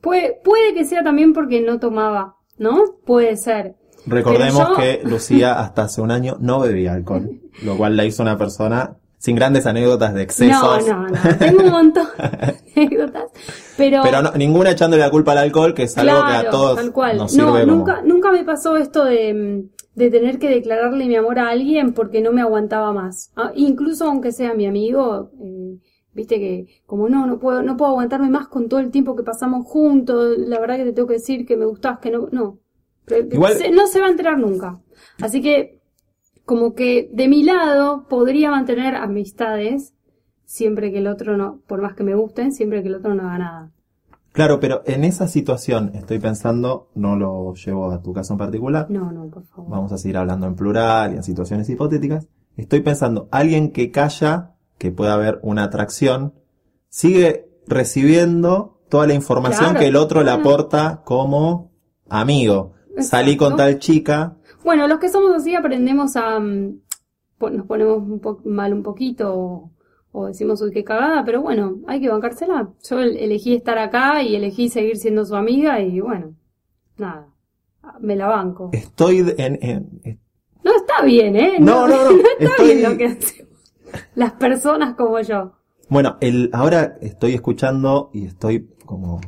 Puede, 0.00 0.38
puede 0.44 0.74
que 0.74 0.84
sea 0.84 1.02
también 1.02 1.32
porque 1.32 1.60
no 1.60 1.80
tomaba, 1.80 2.36
¿no? 2.56 2.84
Puede 3.04 3.36
ser. 3.36 3.74
recordemos 4.06 4.68
yo- 4.68 4.76
que 4.76 5.00
Lucía 5.04 5.58
hasta 5.60 5.82
hace 5.82 6.00
un 6.00 6.10
año 6.10 6.36
no 6.40 6.60
bebía 6.60 6.92
alcohol 6.94 7.40
lo 7.64 7.76
cual 7.76 7.96
la 7.96 8.04
hizo 8.04 8.22
una 8.22 8.38
persona 8.38 8.96
sin 9.18 9.34
grandes 9.34 9.66
anécdotas 9.66 10.14
de 10.14 10.22
excesos 10.22 10.86
No, 10.86 11.00
no, 11.02 11.08
no. 11.08 11.36
Tengo 11.38 11.64
un 11.64 11.70
montón. 11.70 12.06
Pero, 13.76 14.00
pero 14.02 14.22
no- 14.22 14.32
ninguna 14.32 14.70
echándole 14.72 15.02
la 15.02 15.10
culpa 15.10 15.32
al 15.32 15.38
alcohol 15.38 15.74
que 15.74 15.84
es 15.84 15.96
algo 15.98 16.24
que 16.26 16.32
a 16.32 16.50
todos 16.50 16.76
tal 16.76 16.92
cual. 16.92 17.16
nos 17.16 17.34
no, 17.36 17.46
como 17.52 17.64
nunca, 17.64 18.02
nunca 18.02 18.32
me 18.32 18.44
pasó 18.44 18.76
esto 18.76 19.04
de, 19.04 19.66
de 19.94 20.10
tener 20.10 20.38
que 20.38 20.48
declararle 20.48 21.06
mi 21.06 21.16
amor 21.16 21.38
a 21.38 21.48
alguien 21.50 21.92
porque 21.94 22.20
no 22.20 22.32
me 22.32 22.40
aguantaba 22.40 22.92
más. 22.92 23.30
Ah, 23.36 23.52
incluso 23.54 24.06
aunque 24.06 24.32
sea 24.32 24.54
mi 24.54 24.66
amigo, 24.66 25.30
eh, 25.40 25.78
viste 26.12 26.38
que 26.40 26.66
como 26.86 27.08
no, 27.08 27.26
no 27.26 27.38
puedo, 27.38 27.62
no 27.62 27.76
puedo 27.76 27.90
aguantarme 27.92 28.28
más 28.30 28.48
con 28.48 28.68
todo 28.68 28.80
el 28.80 28.90
tiempo 28.90 29.14
que 29.14 29.22
pasamos 29.22 29.64
juntos. 29.66 30.36
La 30.38 30.58
verdad 30.58 30.76
que 30.78 30.84
te 30.84 30.92
tengo 30.92 31.06
que 31.08 31.14
decir 31.14 31.46
que 31.46 31.56
me 31.56 31.64
gustabas, 31.66 32.00
que 32.00 32.10
no, 32.10 32.28
no. 32.32 32.58
Pero 33.04 33.26
Igual- 33.30 33.54
se- 33.54 33.70
no 33.70 33.86
se 33.86 34.00
va 34.00 34.06
a 34.06 34.10
enterar 34.10 34.38
nunca. 34.38 34.80
Así 35.22 35.40
que, 35.40 35.78
como 36.44 36.74
que 36.74 37.08
de 37.12 37.28
mi 37.28 37.42
lado 37.44 38.06
podría 38.08 38.50
mantener 38.50 38.94
amistades 38.96 39.94
siempre 40.48 40.90
que 40.90 40.98
el 40.98 41.06
otro 41.08 41.36
no, 41.36 41.60
por 41.66 41.82
más 41.82 41.92
que 41.94 42.02
me 42.04 42.14
gusten, 42.14 42.52
siempre 42.52 42.82
que 42.82 42.88
el 42.88 42.94
otro 42.94 43.14
no 43.14 43.22
haga 43.28 43.38
nada. 43.38 43.70
Claro, 44.32 44.60
pero 44.60 44.80
en 44.86 45.04
esa 45.04 45.28
situación 45.28 45.90
estoy 45.94 46.18
pensando, 46.20 46.88
no 46.94 47.16
lo 47.16 47.52
llevo 47.54 47.90
a 47.90 48.00
tu 48.02 48.14
caso 48.14 48.32
en 48.32 48.38
particular, 48.38 48.86
No, 48.90 49.12
no, 49.12 49.28
por 49.28 49.44
favor. 49.44 49.70
vamos 49.70 49.92
a 49.92 49.98
seguir 49.98 50.16
hablando 50.16 50.46
en 50.46 50.54
plural 50.54 51.12
y 51.12 51.16
en 51.16 51.22
situaciones 51.22 51.68
hipotéticas. 51.68 52.28
Estoy 52.56 52.80
pensando, 52.80 53.28
alguien 53.30 53.72
que 53.72 53.90
calla, 53.90 54.54
que 54.78 54.90
pueda 54.90 55.14
haber 55.14 55.38
una 55.42 55.64
atracción, 55.64 56.32
sigue 56.88 57.50
recibiendo 57.66 58.80
toda 58.88 59.06
la 59.06 59.14
información 59.14 59.70
Claro, 59.70 59.80
que 59.80 59.88
el 59.88 59.96
otro 59.96 60.22
le 60.22 60.30
aporta 60.30 61.02
como 61.04 61.72
amigo. 62.08 62.72
Salí 63.00 63.36
con 63.36 63.54
tal 63.56 63.78
chica, 63.78 64.36
Bueno, 64.64 64.88
los 64.88 64.98
que 64.98 65.10
somos 65.10 65.32
así 65.36 65.54
aprendemos 65.54 66.16
a... 66.16 66.40
mm, 66.40 66.80
nos 67.52 67.66
ponemos 67.66 67.98
un 67.98 68.20
mal 68.46 68.72
un 68.72 68.82
poquito 68.82 69.70
o, 70.12 70.26
decimos, 70.26 70.60
uy, 70.62 70.70
qué 70.72 70.84
cagada, 70.84 71.24
pero 71.24 71.42
bueno, 71.42 71.76
hay 71.86 72.00
que 72.00 72.08
bancársela. 72.08 72.70
Yo 72.88 72.98
el- 73.00 73.16
elegí 73.16 73.54
estar 73.54 73.78
acá 73.78 74.22
y 74.22 74.34
elegí 74.36 74.68
seguir 74.68 74.96
siendo 74.96 75.24
su 75.24 75.36
amiga 75.36 75.80
y 75.80 76.00
bueno, 76.00 76.34
nada, 76.96 77.28
me 78.00 78.16
la 78.16 78.26
banco. 78.26 78.70
estoy 78.72 79.22
de- 79.22 79.34
en, 79.38 79.58
en- 79.62 80.20
No 80.64 80.74
está 80.74 81.02
bien, 81.04 81.36
¿eh? 81.36 81.56
No, 81.60 81.86
no, 81.88 82.10
no, 82.10 82.10
está 82.38 82.44
estoy- 82.62 82.66
bien 82.76 82.82
lo 82.90 82.96
que 82.98 83.06
hacemos. 83.06 83.48
Las 84.14 84.32
personas 84.32 84.94
como 84.96 85.20
yo. 85.20 85.52
Bueno, 85.88 86.16
el, 86.20 86.50
ahora 86.52 86.98
estoy 87.00 87.32
escuchando 87.34 88.10
y 88.12 88.26
estoy 88.26 88.68
como 88.84 89.20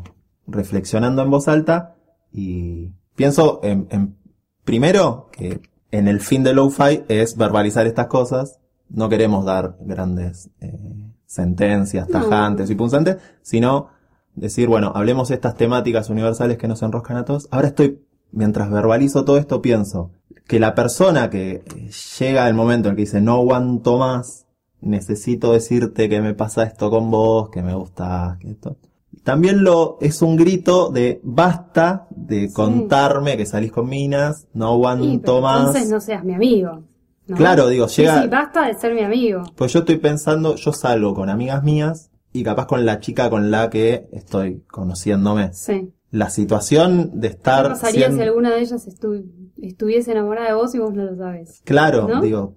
reflexionando 0.46 1.22
en 1.22 1.30
voz 1.30 1.48
alta 1.48 1.96
y 2.32 2.90
pienso 3.16 3.60
en, 3.62 3.86
en- 3.90 4.16
primero 4.64 5.28
que 5.32 5.60
en 5.90 6.08
el 6.08 6.20
fin 6.20 6.42
de 6.42 6.52
Lo-Fi 6.54 7.04
es 7.08 7.36
verbalizar 7.36 7.86
estas 7.86 8.06
cosas. 8.08 8.60
No 8.90 9.08
queremos 9.08 9.44
dar 9.44 9.76
grandes 9.80 10.50
eh, 10.60 10.78
sentencias 11.26 12.08
No. 12.08 12.20
tajantes 12.20 12.70
y 12.70 12.74
punzantes, 12.74 13.16
sino 13.42 13.88
decir, 14.34 14.68
bueno, 14.68 14.92
hablemos 14.94 15.28
de 15.28 15.34
estas 15.36 15.54
temáticas 15.54 16.10
universales 16.10 16.58
que 16.58 16.68
nos 16.68 16.82
enroscan 16.82 17.16
a 17.16 17.24
todos. 17.24 17.48
Ahora 17.50 17.68
estoy, 17.68 18.00
mientras 18.32 18.70
verbalizo 18.70 19.24
todo 19.24 19.38
esto, 19.38 19.62
pienso 19.62 20.10
que 20.46 20.58
la 20.58 20.74
persona 20.74 21.30
que 21.30 21.62
eh, 21.64 21.90
llega 22.18 22.48
el 22.48 22.54
momento 22.54 22.88
en 22.88 22.96
que 22.96 23.02
dice, 23.02 23.20
no 23.20 23.34
aguanto 23.34 23.98
más, 23.98 24.46
necesito 24.80 25.52
decirte 25.52 26.08
que 26.08 26.20
me 26.20 26.34
pasa 26.34 26.64
esto 26.64 26.90
con 26.90 27.10
vos, 27.10 27.50
que 27.50 27.62
me 27.62 27.74
gusta, 27.74 28.36
que 28.40 28.50
esto. 28.52 28.76
También 29.22 29.62
lo, 29.62 29.98
es 30.00 30.22
un 30.22 30.36
grito 30.36 30.90
de 30.90 31.20
basta 31.22 32.06
de 32.10 32.48
Sí. 32.48 32.54
contarme 32.54 33.36
que 33.36 33.44
salís 33.46 33.70
con 33.70 33.88
minas, 33.88 34.46
no 34.54 34.68
aguanto 34.68 35.20
pero 35.22 35.40
más. 35.42 35.66
entonces 35.66 35.90
no 35.90 36.00
seas 36.00 36.24
mi 36.24 36.34
amigo. 36.34 36.82
¿No? 37.30 37.36
Claro, 37.36 37.68
digo, 37.68 37.86
llega- 37.86 38.22
sí, 38.22 38.28
basta 38.28 38.66
de 38.66 38.74
ser 38.74 38.94
mi 38.94 39.02
amigo. 39.02 39.42
Pues 39.56 39.72
yo 39.72 39.80
estoy 39.80 39.96
pensando, 39.96 40.56
yo 40.56 40.72
salgo 40.72 41.14
con 41.14 41.28
amigas 41.30 41.62
mías 41.62 42.10
y 42.32 42.42
capaz 42.44 42.66
con 42.66 42.84
la 42.86 43.00
chica 43.00 43.30
con 43.30 43.50
la 43.50 43.70
que 43.70 44.08
estoy 44.12 44.62
conociéndome. 44.70 45.52
Sí. 45.52 45.92
La 46.10 46.28
situación 46.30 47.20
de 47.20 47.28
¿Qué 47.28 47.34
estar 47.36 47.68
pasaría 47.68 48.06
siendo- 48.06 48.16
si 48.16 48.28
alguna 48.28 48.50
de 48.50 48.60
ellas 48.60 48.86
estu- 48.88 49.24
estuviese 49.62 50.12
enamorada 50.12 50.48
de 50.48 50.54
vos 50.54 50.74
y 50.74 50.78
vos 50.78 50.92
no 50.92 51.04
lo 51.04 51.16
sabes? 51.16 51.62
Claro, 51.64 52.08
¿No? 52.08 52.20
digo, 52.20 52.56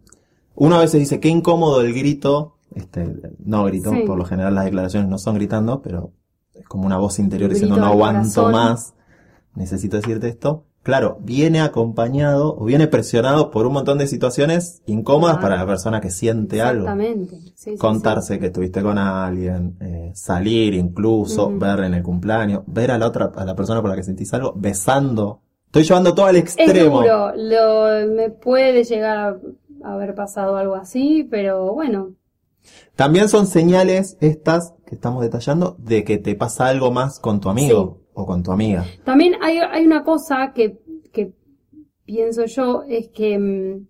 uno 0.56 0.76
a 0.78 0.80
veces 0.82 1.00
dice, 1.00 1.20
qué 1.20 1.30
incómodo 1.30 1.82
el 1.82 1.94
grito, 1.94 2.58
este, 2.76 3.16
no 3.40 3.64
grito, 3.66 3.92
Sí. 3.92 4.04
por 4.08 4.18
lo 4.18 4.26
general 4.26 4.56
las 4.56 4.66
declaraciones 4.66 5.08
no 5.10 5.18
son 5.20 5.36
gritando, 5.36 5.82
pero 5.84 6.12
es 6.56 6.66
como 6.68 6.86
una 6.88 6.98
voz 6.98 7.20
interior 7.20 7.52
diciendo, 7.52 7.78
no 7.78 7.86
aguanto 7.86 8.44
corazón". 8.44 8.52
más, 8.52 8.94
necesito 9.56 9.98
decirte 9.98 10.28
esto. 10.30 10.66
Claro, 10.84 11.18
viene 11.22 11.62
acompañado 11.62 12.58
o 12.58 12.66
viene 12.66 12.88
presionado 12.88 13.52
por 13.52 13.66
un 13.66 13.72
montón 13.72 13.98
de 13.98 14.06
situaciones 14.06 14.82
incómodas 14.86 15.38
para 15.38 15.56
la 15.56 15.66
persona 15.66 16.02
que 16.02 16.12
siente 16.12 16.62
algo. 16.62 16.82
Exactamente. 16.82 17.40
Sí, 17.56 17.72
sí, 17.72 17.78
Contarse 17.78 18.38
que 18.38 18.48
estuviste 18.48 18.82
con 18.82 18.98
alguien, 18.98 19.78
eh, 19.80 20.12
salir 20.14 20.74
incluso, 20.74 21.50
ver 21.58 21.80
en 21.86 21.94
el 21.94 22.04
cumpleaños, 22.04 22.64
ver 22.68 22.92
a 22.92 22.98
la 22.98 23.08
otra, 23.08 23.32
a 23.34 23.46
la 23.46 23.56
persona 23.56 23.80
por 23.80 23.92
la 23.92 23.96
que 23.96 24.04
sentís 24.04 24.34
algo, 24.34 24.54
besando. 24.58 25.40
Estoy 25.68 25.84
llevando 25.84 26.14
todo 26.14 26.26
al. 26.26 26.36
Es 26.36 26.58
extremo. 26.58 27.02
duro. 27.02 27.32
Lo, 27.34 28.14
me 28.14 28.30
puede 28.30 28.84
llegar 28.84 29.40
a 29.84 29.94
haber 29.94 30.16
pasado 30.16 30.58
algo 30.58 30.76
así, 30.76 31.26
pero 31.32 31.74
bueno. 31.74 32.10
También 32.98 33.30
son 33.30 33.48
señales 33.48 34.18
estas 34.20 34.74
que 34.86 34.96
estamos 34.96 35.24
detallando 35.24 35.78
de 35.80 36.04
que 36.04 36.18
te 36.18 36.36
pasa 36.36 36.68
algo 36.68 36.92
más 36.92 37.20
con 37.20 37.40
tu 37.40 37.50
amigo 37.50 38.03
o 38.14 38.26
con 38.26 38.44
tu 38.44 38.52
amiga. 38.52 38.84
También 39.04 39.36
hay, 39.42 39.58
hay 39.58 39.86
una 39.86 40.04
cosa 40.04 40.52
que, 40.54 40.80
que 41.12 41.34
pienso 42.06 42.46
yo, 42.46 42.84
es 42.88 43.10
que 43.10 43.38
mm, 43.40 43.88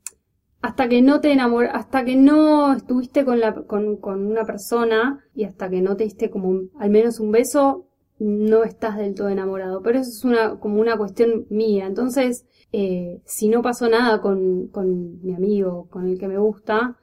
hasta 0.62 0.88
que 0.88 1.01
no 1.01 1.20
te 1.20 1.32
enamor, 1.32 1.65
hasta 1.65 2.06
que 2.06 2.15
no 2.15 2.74
estuviste 2.74 3.25
con 3.25 3.39
la, 3.39 3.53
con, 3.53 3.98
con 3.98 4.25
una 4.25 4.46
persona 4.46 5.20
y 5.36 5.44
hasta 5.44 5.70
que 5.70 5.82
no 5.82 5.96
te 5.98 6.06
diste 6.06 6.30
como 6.30 6.50
un- 6.50 6.72
al 6.80 6.89
menos 6.89 7.20
un 7.20 7.32
beso, 7.32 7.86
no 8.20 8.63
estás 8.63 8.96
del 8.98 9.15
todo 9.15 9.27
enamorado. 9.30 9.82
Pero 9.82 10.00
eso 10.00 10.10
es 10.10 10.24
una, 10.24 10.60
como 10.60 10.80
una 10.80 10.96
cuestión 10.96 11.46
mía. 11.50 11.86
Entonces, 11.86 12.46
eh, 12.72 13.22
si 13.25 13.50
no 13.50 13.62
pasó 13.62 13.89
nada 13.89 14.22
con, 14.22 14.68
con 14.68 15.22
mi 15.22 15.34
amigo, 15.34 15.88
con 15.89 16.08
el 16.08 16.18
que 16.18 16.27
me 16.30 16.38
gusta, 16.38 16.96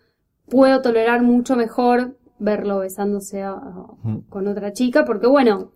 puedo 0.49 0.81
tolerar 0.81 1.23
mucho 1.23 1.57
mejor 1.57 2.17
verlo 2.39 2.79
besándose 2.79 3.43
a- 3.43 3.50
a- 3.53 3.87
Ujú. 4.05 4.25
con 4.31 4.47
otra 4.49 4.73
chica, 4.73 5.05
porque 5.05 5.27
bueno, 5.27 5.73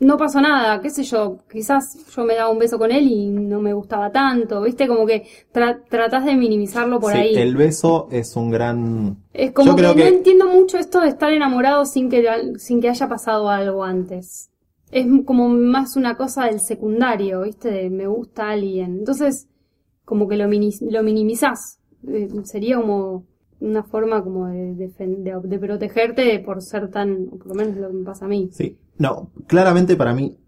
no 0.00 0.16
pasó 0.16 0.40
nada, 0.40 0.80
qué 0.80 0.90
sé 0.90 1.02
yo, 1.02 1.38
quizás 1.50 2.06
yo 2.14 2.24
me 2.24 2.34
daba 2.36 2.50
un 2.50 2.58
beso 2.58 2.78
con 2.78 2.92
él 2.92 3.06
y 3.08 3.26
no 3.30 3.60
me 3.60 3.72
gustaba 3.72 4.10
tanto, 4.12 4.62
viste, 4.62 4.86
como 4.86 5.04
que 5.06 5.26
tra- 5.52 5.82
tratás 5.88 6.24
de 6.24 6.36
minimizarlo 6.36 7.00
por 7.00 7.12
Sí, 7.12 7.18
ahí. 7.18 7.34
el 7.36 7.56
beso 7.56 8.06
es 8.12 8.36
un 8.36 8.50
gran... 8.50 9.16
Es 9.32 9.50
como 9.52 9.70
Yo 9.70 9.76
que, 9.76 9.82
creo 9.82 9.94
que- 9.94 10.02
no 10.10 10.16
entiendo 10.16 10.46
mucho 10.46 10.78
esto 10.78 11.00
de 11.00 11.08
estar 11.08 11.32
enamorado 11.32 11.84
sin 11.84 12.08
que, 12.08 12.24
sin 12.58 12.80
que 12.80 12.88
haya 12.90 13.08
pasado 13.08 13.48
algo 13.50 13.82
antes. 13.84 14.50
Es 14.90 15.06
como 15.26 15.48
más 15.48 15.96
una 15.96 16.16
cosa 16.16 16.44
del 16.46 16.60
secundario, 16.60 17.42
¿viste? 17.42 17.70
De 17.70 17.90
me 17.90 18.06
gusta 18.06 18.50
alguien. 18.50 18.98
Entonces, 19.00 19.46
como 20.04 20.26
que 20.28 20.36
lo, 20.38 20.44
lo 20.46 21.02
minimizás. 21.02 21.78
Eh, 22.06 22.28
sería 22.44 22.76
como 22.76 23.24
una 23.60 23.82
forma 23.82 24.22
como 24.24 24.46
de, 24.46 24.74
de, 24.76 25.40
de 25.42 25.58
protegerte 25.58 26.38
por 26.38 26.62
ser 26.62 26.88
tan, 26.90 27.28
o 27.32 27.36
por 27.36 27.48
lo 27.48 27.54
menos 27.54 27.76
lo 27.76 27.88
que 27.88 27.94
me 27.94 28.04
pasa 28.04 28.24
a 28.24 28.28
mí. 28.28 28.48
Sí. 28.52 28.78
No, 28.98 29.30
claramente 29.46 29.96
para 29.96 30.14
mí 30.14 30.38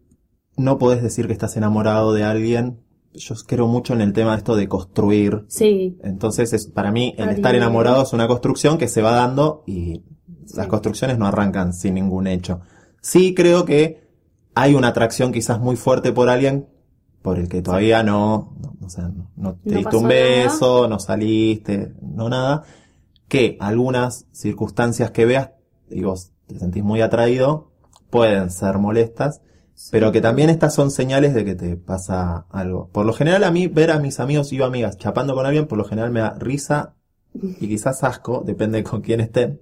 no 0.56 0.78
podés 0.78 1.02
decir 1.02 1.26
que 1.26 1.32
estás 1.32 1.56
enamorado 1.56 2.12
de 2.12 2.24
alguien. 2.24 2.80
Yo 3.14 3.34
creo 3.46 3.66
mucho 3.66 3.94
en 3.94 4.00
el 4.00 4.12
tema 4.12 4.32
de 4.32 4.38
esto 4.38 4.54
de 4.54 4.68
construir. 4.68 5.44
Sí, 5.48 5.98
Entonces, 6.04 6.52
es, 6.52 6.66
para 6.66 6.92
mí, 6.92 7.14
el 7.18 7.30
estar 7.30 7.54
enamorado 7.54 8.02
es 8.02 8.12
una 8.12 8.28
construcción 8.28 8.78
que 8.78 8.86
se 8.86 9.02
va 9.02 9.12
dando 9.12 9.64
y 9.66 10.04
las 10.54 10.66
construcciones 10.68 11.18
no 11.18 11.26
arrancan 11.26 11.72
sin 11.72 11.94
ningún 11.94 12.26
hecho. 12.26 12.60
Sí 13.00 13.34
creo 13.34 13.64
que 13.64 14.08
hay 14.54 14.74
una 14.74 14.88
atracción 14.88 15.32
quizás 15.32 15.60
muy 15.60 15.76
fuerte 15.76 16.12
por 16.12 16.28
alguien 16.28 16.68
por 17.22 17.38
el 17.38 17.48
que 17.48 17.62
todavía 17.62 18.02
no, 18.02 18.56
no, 18.60 18.86
o 18.86 18.88
sea, 18.88 19.08
no, 19.08 19.30
no 19.36 19.54
te 19.54 19.70
No 19.70 19.78
diste 19.78 19.96
un 19.96 20.08
beso, 20.08 20.88
no 20.88 20.98
saliste, 20.98 21.94
no 22.00 22.28
nada, 22.28 22.62
que 23.28 23.56
algunas 23.60 24.26
circunstancias 24.32 25.10
que 25.10 25.26
veas 25.26 25.50
y 25.90 26.02
vos 26.02 26.32
te 26.46 26.58
sentís 26.58 26.82
muy 26.82 27.02
atraído 27.02 27.69
pueden 28.10 28.50
ser 28.50 28.78
molestas, 28.78 29.40
pero 29.90 30.12
que 30.12 30.20
también 30.20 30.50
estas 30.50 30.74
son 30.74 30.90
señales 30.90 31.34
de 31.34 31.44
que 31.44 31.54
te 31.54 31.76
pasa 31.76 32.46
algo. 32.50 32.88
Por 32.92 33.06
lo 33.06 33.12
general 33.12 33.44
a 33.44 33.50
mí 33.50 33.66
ver 33.66 33.90
a 33.90 33.98
mis 33.98 34.20
amigos 34.20 34.52
y 34.52 34.60
o 34.60 34.64
amigas 34.64 34.98
chapando 34.98 35.34
con 35.34 35.46
alguien, 35.46 35.66
por 35.66 35.78
lo 35.78 35.84
general 35.84 36.10
me 36.10 36.20
da 36.20 36.34
risa 36.38 36.94
y 37.32 37.68
quizás 37.68 38.04
asco, 38.04 38.42
depende 38.44 38.82
con 38.82 39.00
quién 39.00 39.20
estén. 39.20 39.60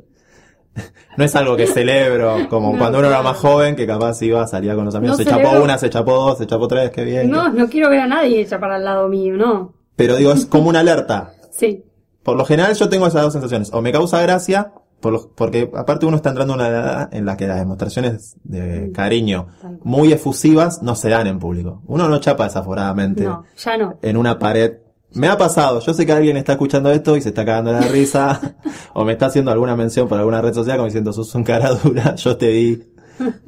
No 1.17 1.25
es 1.25 1.35
algo 1.35 1.57
que 1.57 1.67
celebro, 1.67 2.49
como 2.49 2.73
No, 2.73 2.79
cuando 2.79 2.99
uno 2.99 3.09
era 3.09 3.23
más 3.23 3.37
joven, 3.37 3.75
que 3.75 3.87
capaz 3.87 4.23
iba, 4.23 4.47
salía 4.47 4.77
con 4.77 4.85
los 4.85 4.95
amigos, 4.95 5.19
No 5.19 5.25
se 5.25 5.29
chapó 5.29 5.61
una, 5.63 5.77
se 5.77 5.91
chapó 5.91 6.15
dos, 6.15 6.39
se 6.39 6.47
chapó 6.47 6.69
tres, 6.69 6.91
qué 6.91 7.05
bien. 7.05 7.31
No, 7.31 7.49
no 7.49 7.69
quiero 7.69 7.91
ver 7.91 8.01
a 8.01 8.07
nadie 8.07 8.41
hecha 8.41 8.61
para 8.61 8.77
el 8.77 8.85
lado 8.85 9.09
mío, 9.09 9.37
no. 9.37 9.75
Pero 9.97 10.17
digo, 10.17 10.33
es 10.33 10.47
como 10.47 10.69
una 10.69 10.81
alerta. 10.81 11.33
Sí, 11.51 11.85
Por 12.23 12.37
lo 12.37 12.45
general 12.45 12.73
yo 12.77 12.89
tengo 12.89 13.09
esas 13.09 13.23
dos 13.23 13.33
sensaciones. 13.33 13.73
O 13.73 13.83
me 13.83 13.91
causa 13.91 14.23
gracia, 14.23 14.73
por 15.01 15.31
porque 15.35 15.71
aparte 15.75 16.07
uno 16.07 16.17
está 16.17 16.31
entrando 16.31 16.55
en 16.55 16.61
una 16.61 16.69
edad 16.69 17.09
en 17.15 17.25
la 17.25 17.37
que 17.37 17.47
las 17.47 17.59
demostraciones 17.59 18.37
de 18.45 18.91
cariño 18.93 19.47
muy 19.83 20.13
efusivas 20.13 20.83
no 20.83 20.95
se 20.97 21.09
dan 21.09 21.27
en 21.27 21.39
público. 21.39 21.83
Uno 21.87 22.09
no 22.09 22.19
chapa 22.21 22.45
desaforadamente 22.45 23.25
No, 23.25 23.45
ya 23.57 23.77
no. 23.77 23.99
en 24.03 24.17
una 24.17 24.39
pared. 24.39 24.79
Me 25.15 25.29
ha 25.29 25.39
pasado, 25.39 25.81
yo 25.81 25.95
sé 25.95 26.05
que 26.05 26.13
alguien 26.13 26.37
está 26.37 26.53
escuchando 26.53 26.91
esto 26.91 27.17
y 27.17 27.23
se 27.23 27.31
está 27.31 27.45
cagando 27.45 27.73
la 27.73 27.81
risa, 27.81 28.57
o 28.95 29.05
me 29.07 29.13
está 29.13 29.27
haciendo 29.27 29.51
alguna 29.51 29.75
mención 29.75 30.07
por 30.07 30.19
alguna 30.19 30.43
red 30.43 30.53
social 30.53 30.77
como 30.77 30.85
diciendo, 30.87 31.13
sos 31.15 31.35
un 31.35 31.45
cara 31.45 31.71
dura, 31.71 32.15
yo 32.17 32.37
te 32.37 32.51
vi 32.51 32.83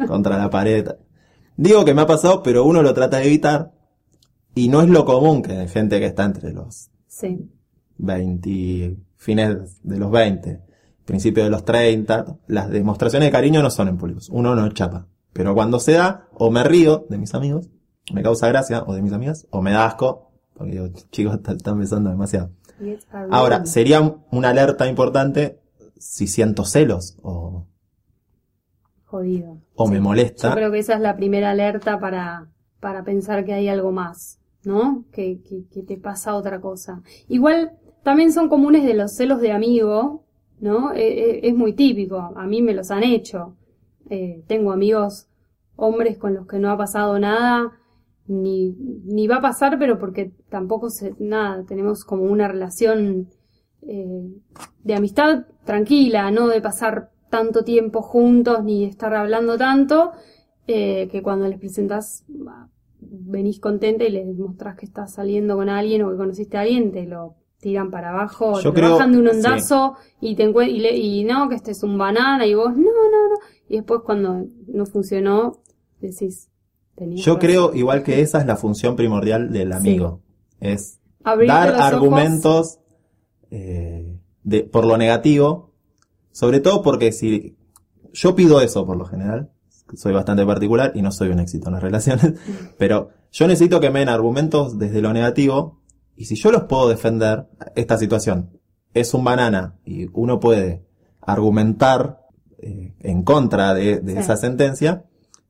contra 0.07 0.39
la 0.39 0.49
pared. 0.49 0.89
Digo 1.57 1.85
que 1.85 1.93
me 1.93 2.01
ha 2.01 2.07
pasado, 2.07 2.43
pero 2.43 2.65
uno 2.65 2.83
lo 2.83 2.95
trata 2.95 3.19
de 3.19 3.27
evitar, 3.27 3.73
y 4.55 4.69
no 4.69 4.81
es 4.81 4.89
lo 4.89 5.05
común 5.05 5.43
que 5.43 5.53
hay 5.53 5.69
gente 5.69 6.01
que 6.01 6.07
está 6.07 6.25
entre 6.25 6.53
los 6.53 6.89
Sí, 7.07 7.51
20, 7.99 8.97
fines 9.17 9.79
de 9.83 9.99
los 9.99 10.11
20, 10.11 10.61
principios 11.11 11.45
de 11.47 11.51
los 11.51 11.65
30, 11.65 12.39
las 12.47 12.71
demostraciones 12.71 13.27
de 13.29 13.33
cariño 13.33 13.63
no 13.63 13.71
son 13.71 13.89
en 13.89 13.99
públicos, 13.99 14.29
uno 14.31 14.55
no 14.55 14.69
chapa. 14.71 15.07
Pero 15.33 15.55
cuando 15.55 15.79
se 15.79 15.93
da, 15.93 16.29
o 16.33 16.51
me 16.51 16.63
río 16.65 17.05
de 17.09 17.19
mis 17.19 17.35
amigos, 17.35 17.69
me 18.13 18.23
causa 18.23 18.49
gracia, 18.49 18.83
o 18.87 18.95
de 18.95 19.03
mis 19.03 19.13
amigas, 19.13 19.47
o 19.51 19.61
me 19.63 19.73
da 19.73 19.87
asco, 19.87 20.31
porque 20.55 20.73
digo, 20.73 20.89
chicos, 21.11 21.39
están 21.47 21.79
besando 21.79 22.11
demasiado. 22.11 22.51
Ahora, 23.31 23.67
sería 23.67 24.01
un- 24.01 24.25
una 24.31 24.51
alerta 24.51 24.89
importante 24.89 25.61
si 25.99 26.27
siento 26.27 26.65
celos, 26.65 27.17
o, 27.23 27.67
jodido. 29.05 29.59
o 29.75 29.89
me 29.89 30.01
molesta. 30.01 30.49
Yo 30.51 30.55
creo 30.55 30.73
que 30.73 30.79
esa 30.79 30.95
es 30.95 31.01
la 31.01 31.17
primera 31.17 31.51
alerta 31.51 31.99
para, 32.01 32.49
para 32.81 33.05
pensar 33.05 33.45
que 33.45 33.53
hay 33.53 33.69
algo 33.69 33.93
más, 33.93 34.39
¿no? 34.65 35.05
Que, 35.13 35.41
que, 35.43 35.67
que 35.69 35.83
te 35.83 35.97
pasa 35.99 36.35
otra 36.37 36.61
cosa. 36.61 37.03
Igual, 37.29 37.73
también 38.03 38.33
son 38.33 38.49
comunes 38.49 38.85
de 38.85 38.95
los 38.95 39.13
celos 39.13 39.41
de 39.41 39.53
amigo, 39.53 40.25
¿no? 40.61 40.93
Eh, 40.93 40.99
eh, 41.31 41.41
es 41.45 41.55
muy 41.55 41.73
típico, 41.75 42.19
a 42.19 42.47
mí 42.47 42.63
me 42.63 42.75
los 42.75 42.91
han 42.91 43.03
hecho. 43.05 43.57
Eh, 44.09 44.43
tengo 44.47 44.73
amigos 44.73 45.29
hombres 45.77 46.19
con 46.19 46.35
los 46.35 46.47
que 46.47 46.59
no 46.59 46.71
ha 46.71 46.77
pasado 46.77 47.19
nada, 47.19 47.73
ni, 48.27 48.77
ni 49.05 49.27
va 49.27 49.37
a 49.37 49.41
pasar, 49.41 49.79
pero 49.79 49.99
porque 49.99 50.33
tampoco 50.49 50.91
se, 50.91 51.15
nada, 51.19 51.65
tenemos 51.65 52.05
como 52.05 52.25
una 52.25 52.49
relación 52.49 53.29
eh, 53.83 54.29
de 54.85 54.95
amistad 54.95 55.47
tranquila, 55.65 56.31
no 56.31 56.49
de 56.49 56.61
pasar 56.61 57.11
tanto 57.31 57.65
tiempo 57.65 58.03
juntos 58.03 58.63
ni 58.65 58.83
de 58.85 58.91
estar 58.91 59.15
hablando 59.15 59.57
tanto, 59.57 60.13
eh, 60.67 61.09
que 61.11 61.23
cuando 61.23 61.49
les 61.49 61.59
presentas 61.59 62.25
bah, 62.29 62.69
venís 63.01 63.59
contenta 63.59 64.05
y 64.05 64.11
les 64.11 64.27
mostrás 64.37 64.77
que 64.77 64.87
estás 64.87 65.15
saliendo 65.15 65.57
con 65.57 65.69
alguien 65.69 66.03
o 66.03 66.11
que 66.11 66.17
conociste 66.17 66.57
a 66.57 66.61
alguien, 66.61 66.93
te 66.93 67.07
lo 67.07 67.37
tiran 67.61 67.91
para 67.91 68.11
abajo, 68.11 68.59
Yo 68.61 68.73
te 68.73 68.81
creo- 68.81 68.93
bajan 68.95 69.13
de 69.13 69.19
un 69.19 69.29
ondazo 69.29 69.97
y 70.21 70.35
te 70.35 70.45
y, 70.45 70.79
le- 70.81 70.97
y 70.97 71.25
no, 71.25 71.49
que 71.49 71.55
este 71.57 71.73
es 71.73 71.83
un 71.83 71.97
banana 71.99 72.47
y 72.47 72.55
vos, 72.55 72.71
no, 72.75 72.83
no, 72.83 73.29
no. 73.29 73.37
Y 73.69 73.77
después 73.77 74.01
cuando 74.05 74.45
no 74.67 74.87
funcionó, 74.87 75.59
decís, 76.01 76.49
tenías 76.95 77.25
Yo 77.25 77.39
creo 77.39 77.75
igual 77.75 78.03
que 78.03 78.21
esa 78.23 78.41
es 78.41 78.47
la 78.47 78.57
función 78.57 78.97
primordial 78.97 79.53
del 79.53 79.73
amigo. 79.73 80.21
Es 80.59 80.99
Abrirte 81.23 81.53
dar 81.55 81.75
argumentos 81.81 82.79
eh, 83.51 84.19
de, 84.43 84.63
por 84.65 84.87
lo 84.87 84.97
negativo, 84.97 85.73
sobre 86.33 86.61
todo 86.61 86.83
porque 86.83 87.13
si 87.13 87.57
yo 88.13 88.35
pido 88.35 88.61
eso 88.61 88.87
por 88.87 88.97
lo 88.97 89.05
general, 89.05 89.51
soy 89.95 90.13
bastante 90.13 90.47
particular 90.47 90.93
y 90.95 91.03
no 91.03 91.11
soy 91.13 91.29
un 91.31 91.41
éxito 91.41 91.69
en 91.69 91.75
las 91.75 91.83
relaciones, 91.89 92.35
pero 92.79 93.11
yo 93.33 93.47
necesito 93.47 93.81
que 93.81 93.91
me 93.91 94.01
den 94.01 94.09
argumentos 94.09 94.79
desde 94.79 95.03
lo 95.03 95.13
negativo 95.13 95.80
y 96.21 96.25
si 96.27 96.35
yo 96.37 96.51
los 96.53 96.65
puedo 96.65 96.89
defender, 96.89 97.47
esta 97.77 97.97
situación 97.99 98.59
es 98.93 99.15
un 99.15 99.25
banana 99.25 99.79
y 99.85 100.07
uno 100.13 100.39
puede 100.41 100.85
argumentar 101.21 102.21
eh, 102.59 102.95
en 103.01 103.23
contra 103.23 103.73
de, 103.75 104.01
de 104.01 104.13
Sí. 104.13 104.19
esa 104.19 104.37
sentencia, 104.37 105.05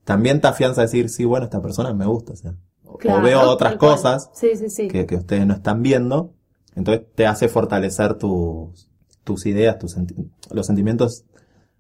también 0.05 0.41
te 0.41 0.47
afianza 0.49 0.83
a 0.83 0.85
decir, 0.85 1.09
sí, 1.09 1.25
bueno, 1.25 1.45
esta 1.45 1.61
persona 1.61 1.93
me 1.95 2.07
gusta, 2.07 2.35
o 2.35 2.37
sea, 2.37 2.55
o- 2.85 2.99
Claro, 2.99 3.21
o 3.21 3.23
veo 3.23 3.41
otras 3.51 3.77
cosas 3.77 4.31
Sí, 4.35 4.51
sí, 4.57 4.71
sí. 4.71 4.89
que, 4.89 5.07
que 5.07 5.17
ustedes 5.17 5.47
no 5.47 5.55
están 5.55 5.83
viendo, 5.83 6.35
entonces 6.77 7.07
te 7.15 7.27
hace 7.27 7.49
fortalecer 7.49 8.15
tus, 8.15 8.89
tus 9.25 9.47
ideas, 9.47 9.79
tus 9.79 9.97
senti- 9.97 10.31
los 10.53 10.67
sentimientos 10.67 11.25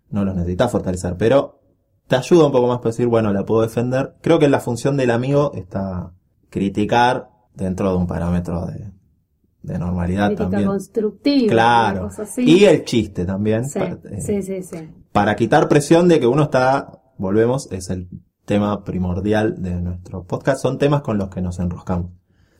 no 0.08 0.24
los 0.24 0.34
necesitas 0.34 0.72
fortalecer, 0.72 1.16
pero 1.16 1.60
te 2.08 2.16
ayuda 2.16 2.46
un 2.46 2.52
poco 2.52 2.66
más 2.66 2.78
para 2.78 2.90
decir, 2.90 3.06
bueno, 3.06 3.32
la 3.32 3.44
puedo 3.44 3.62
defender. 3.62 4.16
Creo 4.20 4.40
que 4.40 4.48
la 4.48 4.58
función 4.58 4.96
del 4.96 5.12
amigo 5.12 5.52
está 5.54 6.12
criticar 6.48 7.28
dentro 7.54 7.90
de 7.90 7.96
un 7.96 8.06
parámetro 8.06 8.66
de, 8.66 8.90
de 9.62 9.78
normalidad 9.78 10.28
Crítica 10.28 10.44
también. 10.44 10.68
constructiva. 10.68 11.52
Claro. 11.52 12.06
así. 12.06 12.42
Y 12.42 12.64
el 12.64 12.84
chiste 12.84 13.24
también. 13.24 13.68
Sí, 13.68 13.78
para, 13.78 13.98
eh, 14.10 14.20
sí, 14.20 14.42
sí, 14.42 14.62
sí. 14.62 14.88
para 15.12 15.36
quitar 15.36 15.68
presión 15.68 16.08
de 16.08 16.20
que 16.20 16.26
uno 16.26 16.44
está, 16.44 17.02
volvemos, 17.18 17.70
es 17.72 17.90
el 17.90 18.08
tema 18.44 18.84
primordial 18.84 19.62
de 19.62 19.80
nuestro 19.80 20.24
podcast, 20.24 20.60
son 20.60 20.78
temas 20.78 21.02
con 21.02 21.18
los 21.18 21.28
que 21.28 21.42
nos 21.42 21.58
enroscamos. 21.58 22.12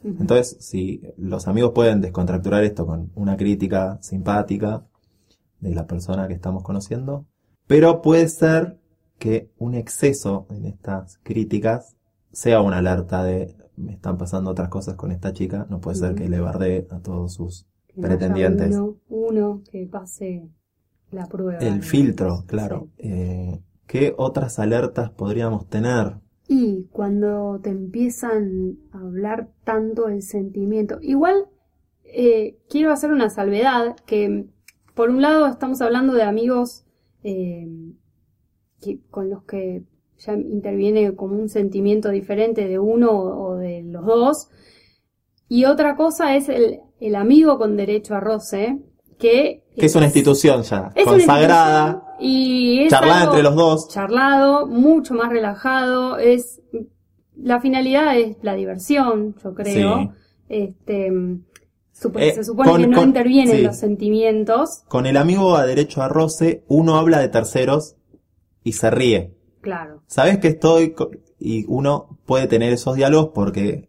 Entonces, 0.02 0.56
si 0.61 1.02
los 1.18 1.47
amigos 1.47 1.73
pueden 1.75 2.00
descontracturar 2.00 2.64
esto 2.64 2.87
con 2.87 3.12
una 3.14 3.37
crítica 3.37 3.99
simpática 4.00 4.87
de 5.59 5.75
la 5.75 5.87
persona 5.87 6.26
que 6.26 6.32
estamos 6.32 6.62
conociendo, 6.62 7.26
pero 7.66 8.00
puede 8.00 8.28
ser 8.28 8.80
que 9.18 9.50
un 9.59 9.75
exceso 9.75 10.47
en 10.50 10.64
estas 10.64 11.18
críticas 11.23 11.97
sea 12.32 12.62
una 12.62 12.78
alerta 12.78 13.23
de 13.25 13.54
me 13.80 13.92
están 13.94 14.18
pasando 14.18 14.50
otras 14.50 14.68
cosas 14.68 14.94
con 14.96 15.10
esta 15.12 15.32
chica, 15.32 15.66
no 15.70 15.80
puede 15.80 15.96
ser 15.96 16.14
que 16.14 16.28
le 16.28 16.40
bardee 16.40 16.87
a 16.90 17.00
todos 17.00 17.34
sus 17.34 17.66
Que 17.88 18.00
pretendientes. 18.00 18.75
Uno, 18.76 18.96
uno 19.08 19.62
que 19.70 19.87
pase 19.87 20.49
la 21.10 21.26
prueba. 21.26 21.58
el 21.58 21.82
filtro, 21.82 22.44
claro. 22.46 22.88
Sí. 22.99 23.08
Eh, 23.08 23.60
¿Qué 23.87 24.14
otras 24.16 24.58
alertas 24.60 25.10
podríamos 25.10 25.68
tener? 25.68 26.14
Y 26.46 26.84
cuando 26.92 27.60
te 27.62 27.70
empiezan 27.70 28.78
a 28.92 28.99
hablar 29.00 29.50
tanto 29.64 30.08
el 30.08 30.22
sentimiento, 30.22 30.99
igual 31.02 31.46
eh, 32.04 32.58
quiero 32.68 32.92
hacer 32.92 33.12
una 33.12 33.30
salvedad 33.30 33.96
que, 34.06 34.46
por 34.94 35.10
un 35.10 35.22
lado, 35.22 35.46
estamos 35.46 35.80
hablando 35.80 36.12
de 36.14 36.22
amigos 36.25 36.84
eh, 37.22 37.68
que- 38.80 39.00
con 39.10 39.30
los 39.30 39.44
que 39.44 39.84
ya 40.21 40.35
interviene 40.35 41.15
como 41.17 41.35
un 41.35 41.49
sentimiento 41.49 42.11
diferente 42.11 42.69
de 42.69 42.79
uno 42.79 43.11
o 43.12 43.57
de 43.57 43.83
los 43.83 44.05
dos. 44.07 44.49
Y 45.49 45.65
otra 45.65 45.97
cosa 45.97 46.37
es 46.37 46.49
el, 46.49 46.81
el 47.00 47.15
amigo 47.17 47.59
con 47.59 47.77
derecho 47.77 48.15
a 48.15 48.21
roce, 48.21 48.79
que, 49.19 49.65
Que 49.77 49.87
es 49.87 49.95
una 49.97 50.07
institución 50.07 50.62
ya, 50.62 50.93
es 50.95 51.05
consagrada, 51.05 51.89
institución 51.89 52.17
y 52.21 52.83
es 52.85 52.91
charlada 52.91 53.21
algo 53.23 53.33
entre 53.33 53.43
los 53.43 53.55
dos. 53.57 53.89
charlado, 53.89 54.67
mucho 54.67 55.15
más 55.15 55.31
relajado, 55.31 56.17
es 56.19 56.61
la 57.37 57.61
finalidad 57.61 58.17
es 58.19 58.37
la 58.43 58.55
diversión, 58.55 59.35
yo 59.43 59.55
creo. 59.55 59.99
Sí. 59.99 60.11
Este 60.49 61.11
supo- 61.93 62.19
Eh, 62.19 62.33
se 62.35 62.45
supone 62.45 62.71
con- 62.71 62.81
que 62.83 62.87
no 62.87 62.99
con- 62.99 63.09
intervienen 63.09 63.57
sí. 63.57 63.62
los 63.62 63.77
sentimientos, 63.77 64.83
Con 64.89 65.07
el 65.07 65.17
amigo 65.17 65.57
a 65.57 65.65
derecho 65.67 66.03
a 66.03 66.09
roce, 66.09 66.65
uno 66.69 66.97
habla 66.97 67.19
de 67.21 67.29
terceros 67.29 67.97
y 68.65 68.73
se 68.73 68.91
ríe. 68.91 69.35
Claro. 69.61 70.02
Sabes 70.07 70.38
que 70.38 70.49
estoy 70.49 70.95
y 71.38 71.64
uno 71.69 72.19
puede 72.26 72.47
tener 72.47 72.73
esos 72.73 72.97
diálogos 72.97 73.31
porque, 73.35 73.88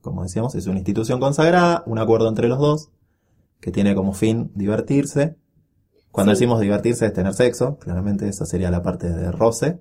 como 0.00 0.22
decíamos, 0.22 0.54
es 0.54 0.66
una 0.66 0.78
institución 0.78 1.20
consagrada, 1.20 1.82
un 1.86 1.98
acuerdo 1.98 2.28
entre 2.28 2.48
los 2.48 2.58
dos 2.58 2.90
que 3.60 3.70
tiene 3.72 3.94
como 3.94 4.12
fin 4.12 4.50
divertirse. 4.54 5.36
Cuando 6.12 6.32
Sí. 6.32 6.38
decimos 6.40 6.60
divertirse 6.60 7.06
es 7.06 7.12
tener 7.12 7.34
sexo, 7.34 7.78
claramente 7.78 8.28
esa 8.28 8.46
sería 8.46 8.70
la 8.70 8.82
parte 8.82 9.08
de 9.10 9.30
roce. 9.32 9.80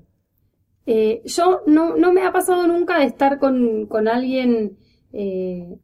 Eh, 0.85 1.21
yo 1.25 1.61
no, 1.65 1.95
no 1.95 2.13
me 2.13 2.23
ha 2.23 2.31
pasado 2.31 2.67
nunca 2.67 2.99
de 2.99 3.05
estar 3.05 3.39
con, 3.39 3.87
con 3.87 4.07
alguien 4.07 4.77
eh, 5.13 5.79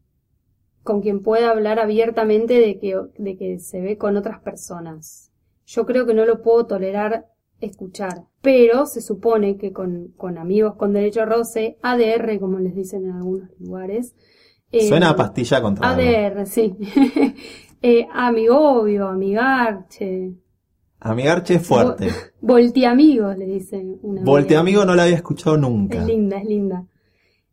con 0.84 1.02
quien 1.02 1.22
pueda 1.24 1.52
hablar 1.52 1.80
abiertamente 1.80 2.56
de 2.56 2.80
que, 2.80 3.00
de 3.18 3.38
que 3.38 3.60
se 3.60 3.82
ve 3.82 3.98
con 3.98 4.18
otras 4.18 4.42
personas. 4.42 5.32
Yo 5.66 5.86
creo 5.86 6.06
que 6.06 6.14
no 6.14 6.26
lo 6.26 6.42
puedo 6.42 6.66
tolerar 6.66 7.28
escuchar, 7.60 8.26
pero 8.42 8.86
se 8.88 9.02
supone 9.02 9.58
que 9.58 9.72
con, 9.74 10.10
con 10.18 10.38
amigos 10.38 10.76
con 10.76 10.94
derecho 10.94 11.22
a 11.22 11.26
roce, 11.26 11.78
ADR, 11.82 12.40
como 12.40 12.60
les 12.60 12.76
dicen 12.76 13.06
en 13.06 13.12
algunos 13.14 13.50
lugares. 13.60 14.16
eh, 14.72 14.82
Suena 14.88 15.10
a 15.10 15.16
pastilla 15.16 15.62
contra 15.62 15.92
algo. 15.92 16.02
ADR, 16.02 16.46
sí. 16.48 16.76
eh, 17.82 18.08
amigobio, 18.12 19.08
amigarche, 19.08 20.34
Amigarche 21.00 21.56
es 21.56 21.68
fuerte. 21.68 22.08
voltiamigos, 22.42 23.38
le 23.38 23.46
dicen. 23.46 23.98
una 24.04 24.24
Volte 24.24 24.56
amiga. 24.56 24.60
amigo 24.60 24.86
no 24.86 24.96
la 24.96 25.04
había 25.04 25.16
escuchado 25.16 25.58
nunca. 25.58 26.00
Es 26.00 26.06
linda, 26.06 26.38
es 26.38 26.46
linda. 26.46 26.86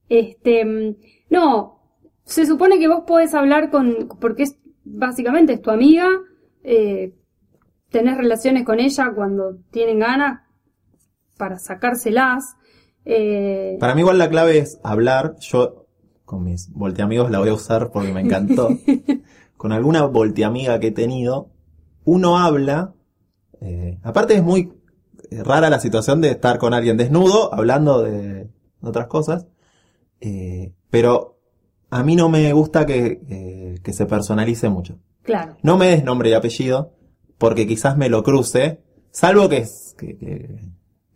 Este, 0.08 0.64
mm, 0.64 0.96
no, 1.30 1.80
se 2.24 2.46
supone 2.46 2.78
que 2.78 2.88
vos 2.88 3.04
podés 3.06 3.34
hablar 3.34 3.70
con, 3.70 4.08
porque 4.20 4.44
es, 4.44 4.58
básicamente 4.84 5.54
es 5.54 5.62
tu 5.62 5.70
amiga, 5.70 6.08
eh, 6.62 7.14
tenés 7.90 8.16
relaciones 8.18 8.64
con 8.64 8.80
ella 8.80 9.12
cuando 9.14 9.56
tienen 9.70 9.98
ganas 10.00 10.42
para 11.38 11.58
sacárselas. 11.58 12.56
eh, 13.06 13.78
Para 13.80 13.94
mí 13.94 14.02
igual 14.02 14.18
la 14.18 14.28
clave 14.28 14.58
es 14.58 14.78
hablar. 14.82 15.36
Yo 15.40 15.86
con 16.26 16.44
mis 16.44 16.70
volteamigos 16.72 17.30
la 17.30 17.38
voy 17.38 17.48
a 17.48 17.54
usar 17.54 17.90
porque 17.90 18.12
me 18.12 18.20
encantó. 18.20 18.68
con 19.56 19.72
alguna 19.72 20.04
volteamiga 20.04 20.78
que 20.78 20.88
he 20.88 20.92
tenido, 20.92 21.50
uno 22.04 22.38
habla. 22.38 22.92
eh, 23.60 23.98
aparte 24.02 24.34
es 24.34 24.42
muy 24.42 24.72
eh, 25.30 25.42
rara 25.42 25.70
la 25.70 25.80
situación 25.80 26.20
de 26.20 26.30
estar 26.30 26.58
con 26.58 26.74
alguien 26.74 26.96
desnudo 26.96 27.52
hablando 27.54 28.02
de 28.02 28.50
otras 28.82 29.06
cosas. 29.06 29.46
eh, 30.20 30.74
pero 30.90 31.38
a 31.90 32.02
mí 32.02 32.16
no 32.16 32.28
me 32.28 32.52
gusta 32.52 32.84
que, 32.86 33.20
eh, 33.28 33.78
que 33.82 33.92
se 33.92 34.04
personalice 34.06 34.68
mucho. 34.68 34.98
claro, 35.22 35.56
No 35.62 35.76
me 35.78 35.86
des 35.88 36.04
nombre 36.04 36.28
y 36.30 36.34
apellido, 36.34 36.92
porque 37.38 37.66
quizás 37.66 37.96
me 37.96 38.08
lo 38.10 38.22
cruce, 38.22 38.82
salvo 39.10 39.48
que, 39.48 39.58
es- 39.58 39.94
que, 39.98 40.16
que- 40.18 40.60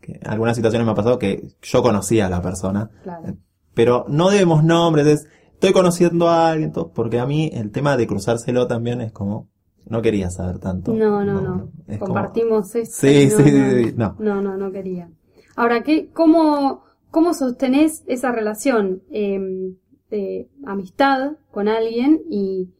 que 0.02 0.18
en 0.20 0.28
algunas 0.28 0.56
situaciones 0.56 0.84
me 0.84 0.92
ha 0.92 0.96
pasado 0.96 1.18
que 1.18 1.42
yo 1.62 1.82
conocía 1.82 2.26
a 2.26 2.30
la 2.30 2.42
persona, 2.42 2.90
claro. 3.02 3.36
pero 3.72 4.04
no 4.08 4.28
debemos 4.28 4.62
nombres, 4.64 5.06
es, 5.06 5.28
estoy 5.54 5.72
conociendo 5.72 6.28
a 6.28 6.50
alguien, 6.50 6.72
todo, 6.72 6.92
porque 6.92 7.18
a 7.20 7.26
mí 7.26 7.50
el 7.54 7.70
tema 7.70 7.96
de 7.96 8.06
cruzárselo 8.06 8.66
también 8.66 9.00
es 9.00 9.12
como, 9.12 9.48
no 9.86 10.02
quería 10.02 10.28
saber 10.28 10.58
tanto. 10.58 10.92
No, 10.92 11.24
no, 11.24 11.40
no. 11.40 11.70
es 11.86 11.98
como- 11.98 12.12
Compartimos 12.12 12.74
esto. 12.74 13.06
Sí, 13.06 13.28
no, 13.30 13.36
sí, 13.38 13.50
no, 13.52 13.70
sí, 13.70 13.84
sí, 13.84 13.94
no. 13.96 14.16
No, 14.18 14.42
no, 14.42 14.56
no 14.56 14.70
quería. 14.72 15.08
Ahora, 15.56 15.82
¿qué, 15.82 16.10
cómo, 16.12 16.82
cómo 17.10 17.32
sostenés 17.32 18.02
esa 18.06 18.32
relación 18.32 19.02
eh, 19.10 19.40
de 20.10 20.50
amistad 20.66 21.32
con 21.50 21.68
alguien 21.68 22.20
y 22.28 22.70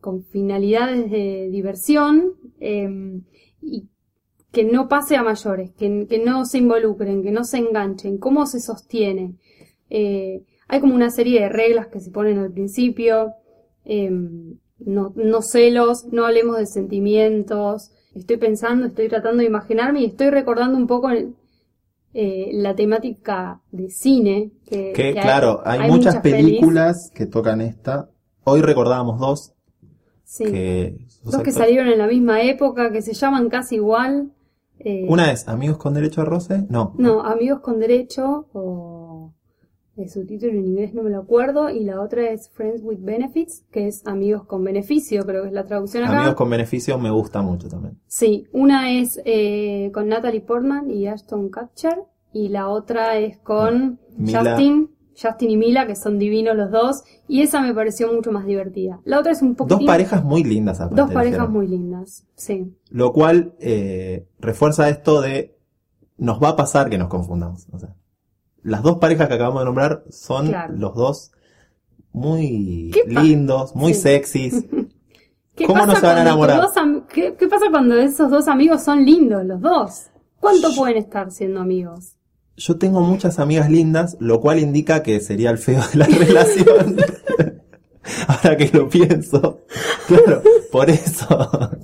con 0.00 0.24
finalidades 0.24 1.10
de 1.10 1.48
diversión 1.50 2.34
eh, 2.60 3.20
y 3.60 3.88
que 4.52 4.64
no 4.64 4.88
pase 4.88 5.16
a 5.16 5.22
mayores, 5.22 5.70
que, 5.72 6.06
que 6.08 6.18
no 6.18 6.44
se 6.44 6.58
involucren, 6.58 7.22
que 7.22 7.30
no 7.30 7.44
se 7.44 7.58
enganchen? 7.58 8.18
¿Cómo 8.18 8.46
se 8.46 8.60
sostiene? 8.60 9.34
Eh, 9.90 10.44
hay 10.68 10.80
como 10.80 10.94
una 10.94 11.10
serie 11.10 11.40
de 11.40 11.48
reglas 11.48 11.88
que 11.88 12.00
se 12.00 12.10
ponen 12.10 12.38
al 12.38 12.52
principio. 12.52 13.34
eh, 13.84 14.10
no, 14.84 15.12
no 15.16 15.42
celos, 15.42 16.06
no 16.10 16.24
hablemos 16.26 16.58
de 16.58 16.66
sentimientos. 16.66 17.92
Estoy 18.14 18.36
pensando, 18.36 18.86
estoy 18.86 19.08
tratando 19.08 19.40
de 19.40 19.46
imaginarme 19.46 20.00
y 20.00 20.06
estoy 20.06 20.30
recordando 20.30 20.76
un 20.76 20.86
poco 20.86 21.08
eh, 22.14 22.50
la 22.52 22.74
temática 22.74 23.60
de 23.70 23.90
cine. 23.90 24.50
Que, 24.68 24.92
Que, 24.92 25.14
que 25.14 25.20
claro, 25.20 25.60
hay, 25.64 25.90
muchas, 25.90 26.16
películas 26.18 27.10
que 27.14 27.26
tocan 27.26 27.60
esta. 27.60 28.10
Hoy 28.44 28.60
recordábamos 28.60 29.20
dos 29.20 29.52
Sí. 30.24 30.44
que... 30.44 30.96
Dos 31.24 31.42
que 31.42 31.52
salieron 31.52 31.88
en 31.88 31.98
la 31.98 32.08
misma 32.08 32.42
época, 32.42 32.90
que 32.90 33.02
se 33.02 33.12
llaman 33.12 33.48
casi 33.48 33.76
igual. 33.76 34.32
Eh, 34.84 35.06
Una 35.08 35.30
es 35.32 35.48
Amigos 35.48 35.78
con 35.78 35.94
Derecho 35.94 36.22
a 36.22 36.24
Roce, 36.24 36.66
no. 36.68 36.94
No, 36.98 37.22
Amigos 37.22 37.60
con 37.60 37.78
Derecho, 37.78 38.48
o 38.52 39.32
el 39.96 40.08
subtítulo 40.08 40.52
en 40.52 40.66
inglés 40.66 40.94
no 40.94 41.02
me 41.02 41.10
lo 41.10 41.18
acuerdo, 41.18 41.70
y 41.70 41.84
la 41.84 42.00
otra 42.00 42.30
es 42.30 42.48
Friends 42.50 42.82
with 42.82 42.98
Benefits, 43.00 43.64
que 43.70 43.86
es 43.86 44.06
Amigos 44.06 44.44
con 44.44 44.64
Beneficio, 44.64 45.24
creo 45.24 45.42
que 45.42 45.48
es 45.48 45.54
la 45.54 45.64
traducción 45.64 46.04
acá. 46.04 46.18
Amigos 46.18 46.34
con 46.34 46.50
Beneficios 46.50 47.00
me 47.00 47.10
gusta 47.10 47.42
mucho 47.42 47.68
también. 47.68 47.98
Sí, 48.06 48.46
una 48.52 48.92
es 48.92 49.20
eh, 49.24 49.90
con 49.92 50.08
Natalie 50.08 50.40
Portman 50.40 50.90
y 50.90 51.06
Ashton 51.06 51.50
Kutcher, 51.50 52.02
y 52.32 52.48
la 52.48 52.68
otra 52.68 53.18
es 53.18 53.38
con 53.38 54.00
Mila. 54.16 54.40
Justin, 54.40 54.90
Justin 55.20 55.50
y 55.50 55.56
Mila, 55.56 55.86
que 55.86 55.94
son 55.96 56.18
divinos 56.18 56.56
los 56.56 56.70
dos, 56.70 57.02
y 57.28 57.42
esa 57.42 57.60
me 57.60 57.74
pareció 57.74 58.12
mucho 58.12 58.32
más 58.32 58.46
divertida. 58.46 59.00
La 59.04 59.18
otra 59.20 59.32
es 59.32 59.42
un 59.42 59.54
poquito... 59.54 59.76
Dos 59.76 59.86
parejas 59.86 60.24
muy 60.24 60.42
lindas 60.44 60.80
aparte. 60.80 61.00
Dos 61.02 61.12
parejas 61.12 61.48
muy 61.50 61.66
lindas, 61.68 62.24
sí. 62.34 62.74
Lo 62.90 63.12
cual 63.12 63.54
eh, 63.60 64.26
refuerza 64.40 64.88
esto 64.88 65.20
de 65.20 65.56
nos 66.18 66.42
va 66.42 66.50
a 66.50 66.56
pasar 66.56 66.88
que 66.88 66.98
nos 66.98 67.08
confundamos. 67.08 67.66
O 67.72 67.78
sea, 67.78 67.94
las 68.62 68.82
dos 68.82 68.98
parejas 68.98 69.28
que 69.28 69.34
acabamos 69.34 69.60
de 69.62 69.64
nombrar 69.66 70.04
son 70.10 70.48
Claro. 70.48 70.74
los 70.76 70.94
dos 70.94 71.32
muy 72.12 72.90
¿Qué 72.92 73.12
pa- 73.12 73.22
lindos, 73.22 73.74
muy 73.74 73.94
Sí. 73.94 74.00
sexys. 74.02 74.64
¿Qué 75.54 75.66
¿Cómo 75.66 75.84
no 75.84 75.94
se 75.94 76.06
van 76.06 76.18
a 76.18 76.22
enamorar? 76.22 76.60
dos 76.62 76.76
am- 76.76 77.06
¿Qué, 77.06 77.34
qué 77.38 77.46
pasa 77.46 77.66
cuando 77.70 77.96
esos 77.98 78.30
dos 78.30 78.48
amigos 78.48 78.82
son 78.82 79.04
lindos, 79.04 79.44
los 79.44 79.60
dos? 79.60 80.06
¿Cuánto 80.40 80.74
pueden 80.74 80.96
estar 80.96 81.30
siendo 81.30 81.60
amigos? 81.60 82.16
Yo 82.56 82.76
tengo 82.76 83.00
muchas 83.00 83.38
amigas 83.38 83.70
lindas, 83.70 84.16
lo 84.20 84.40
cual 84.40 84.58
indica 84.58 85.02
que 85.02 85.20
sería 85.20 85.50
el 85.50 85.58
feo 85.58 85.80
de 85.92 85.98
la 85.98 86.06
relación. 86.26 86.96
Ahora 88.26 88.56
que 88.56 88.70
lo 88.72 88.88
pienso. 88.88 89.60
Claro, 90.06 90.42
por 90.70 90.90
eso. 90.90 91.70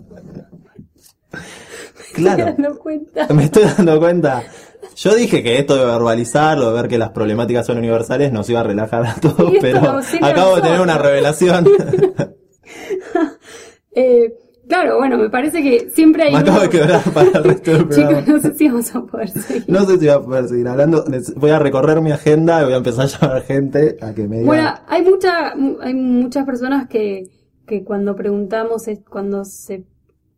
Claro. 2.14 2.52
¿Te 2.56 2.62
das 2.62 2.78
cuenta? 2.78 3.28
Me 3.32 3.44
estoy 3.44 3.62
dando 3.62 4.00
cuenta. 4.00 4.42
Yo 4.96 5.14
dije 5.14 5.40
que 5.40 5.58
esto 5.58 5.76
de 5.76 5.84
verbalizarlo, 5.84 6.72
de 6.72 6.82
ver 6.82 6.88
que 6.88 6.98
las 6.98 7.10
problemáticas 7.10 7.64
son 7.64 7.78
universales, 7.78 8.32
nos 8.32 8.50
iba 8.50 8.58
a 8.58 8.64
relajar 8.64 9.06
a 9.06 9.14
todos, 9.14 9.52
pero 9.60 10.00
acabo 10.22 10.56
de 10.56 10.62
tener 10.62 10.80
una 10.80 10.98
revelación. 10.98 11.68
Eh, 13.92 14.34
claro, 14.68 14.98
bueno, 14.98 15.16
me 15.18 15.30
parece 15.30 15.62
que 15.62 15.90
siempre 15.90 16.24
hay 16.24 16.32
Me 16.32 16.38
acabo 16.38 16.60
de 16.60 16.68
quebrar 16.68 17.02
para 17.12 17.28
el 17.38 17.44
resto 17.44 17.70
del 17.72 17.84
programa. 17.88 18.18
Chicos, 18.20 18.28
no 18.28 18.40
sé 18.40 18.54
si 18.54 18.68
vamos 18.68 18.94
a 18.94 19.02
poder 19.02 19.28
seguir. 19.30 19.64
No 19.68 19.80
sé 19.84 19.92
si 19.92 19.98
voy 19.98 20.08
a 20.08 20.20
poder 20.20 20.48
seguir 20.48 20.68
hablando. 20.68 21.04
Voy 21.36 21.50
a 21.50 21.58
recorrer 21.58 22.00
mi 22.00 22.12
agenda 22.12 22.60
y 22.60 22.64
voy 22.64 22.74
a 22.74 22.76
empezar 22.76 23.06
a 23.06 23.08
llamar 23.08 23.42
gente 23.42 23.96
a 24.00 24.12
que 24.14 24.28
me 24.28 24.36
diga. 24.38 24.46
Bueno, 24.46 24.70
hay 24.86 25.02
mucha, 25.02 25.52
hay 25.80 25.94
muchas 25.94 26.44
personas 26.46 26.88
que, 26.88 27.24
que 27.66 27.82
cuando 27.84 28.14
preguntamos, 28.14 28.86
es- 28.88 29.00
cuando 29.08 29.44
se 29.44 29.84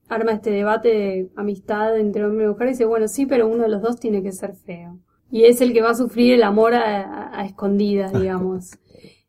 arma 0.09 0.33
este 0.33 0.51
debate 0.51 0.89
de 0.89 1.31
amistad 1.37 1.97
entre 1.99 2.25
hombre 2.25 2.45
y 2.47 2.49
mujer, 2.49 2.69
dice, 2.69 2.85
bueno, 2.85 3.07
sí, 3.09 3.27
pero 3.27 3.47
uno 3.47 3.63
de 3.65 3.69
los 3.69 3.83
dos 3.83 4.01
tiene 4.01 4.23
que 4.23 4.33
ser 4.33 4.55
feo. 4.55 4.99
Y 5.31 5.45
es 5.45 5.61
el 5.61 5.73
que 5.73 5.81
va 5.83 5.91
a 5.91 5.95
sufrir 5.95 6.35
el 6.35 6.43
amor 6.43 6.75
a, 6.75 7.03
a- 7.03 7.41
a 7.41 7.45
escondidas, 7.47 8.13
digamos. 8.21 8.71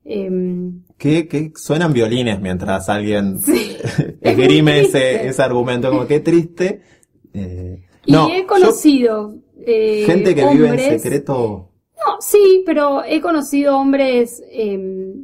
Em, 0.03 0.81
que, 0.97 1.27
que 1.27 1.51
suenan 1.55 1.93
violines 1.93 2.41
mientras 2.41 2.89
alguien 2.89 3.39
sí. 3.41 3.77
esgrime 4.21 4.81
Es 4.81 4.89
ese, 4.89 5.27
ese 5.27 5.41
argumento, 5.41 5.89
como 5.91 6.07
que 6.07 6.19
triste. 6.19 6.81
Eh, 7.33 7.83
Y 8.05 8.11
no, 8.11 8.29
he 8.29 8.41
yo- 8.41 8.47
conocido 8.47 9.35
eh, 9.65 10.03
gente 10.05 10.33
que 10.35 10.45
vive 10.47 10.69
en 10.69 10.99
secreto. 10.99 11.69
No, 11.95 12.19
sí, 12.19 12.63
pero 12.65 13.03
he 13.03 13.21
conocido 13.21 13.77
hombres 13.77 14.43
em, 14.51 15.23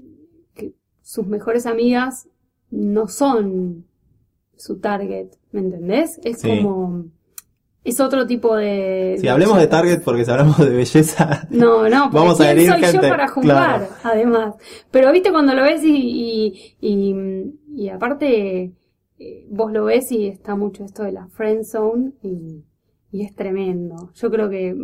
que 0.53 0.73
sus 1.01 1.25
mejores 1.25 1.65
amigas 1.65 2.27
no 2.69 3.07
son 3.07 3.85
su 4.55 4.79
target, 4.79 5.29
¿me 5.51 5.61
entendés? 5.61 6.19
Es 6.23 6.41
Sí. 6.41 6.47
como, 6.49 7.05
es 7.83 7.99
otro 8.01 8.27
tipo 8.27 8.55
de... 8.55 9.15
Si 9.19 9.27
hablemos 9.27 9.57
de 9.57 9.67
Target, 9.67 10.01
porque 10.03 10.25
si 10.25 10.31
hablamos 10.31 10.57
de 10.57 10.69
belleza, 10.69 11.47
No, 11.51 11.87
no, 11.87 12.03
porque 12.11 12.17
Vamos 12.17 12.41
a 12.41 12.43
¿quién 12.45 12.57
herir 12.57 12.71
soy 12.71 12.81
gente? 12.81 12.97
yo 12.97 13.09
para 13.09 13.27
juzgar, 13.29 13.79
Claro. 13.79 13.87
además. 14.03 14.55
Pero 14.91 15.11
viste 15.13 15.31
cuando 15.31 15.53
lo 15.53 15.63
ves 15.63 15.81
y, 15.83 15.95
y, 15.95 16.75
y, 16.81 17.15
y 17.75 17.89
aparte 17.89 18.73
eh, 19.19 19.47
vos 19.49 19.71
lo 19.71 19.85
ves 19.85 20.11
y 20.11 20.27
está 20.27 20.55
mucho 20.55 20.83
esto 20.83 21.03
de 21.03 21.13
la 21.13 21.27
friend 21.27 21.63
zone 21.63 22.11
y, 22.23 22.63
y 23.11 23.23
es 23.23 23.33
tremendo. 23.35 24.11
Yo 24.15 24.29
creo 24.29 24.49
que 24.49 24.75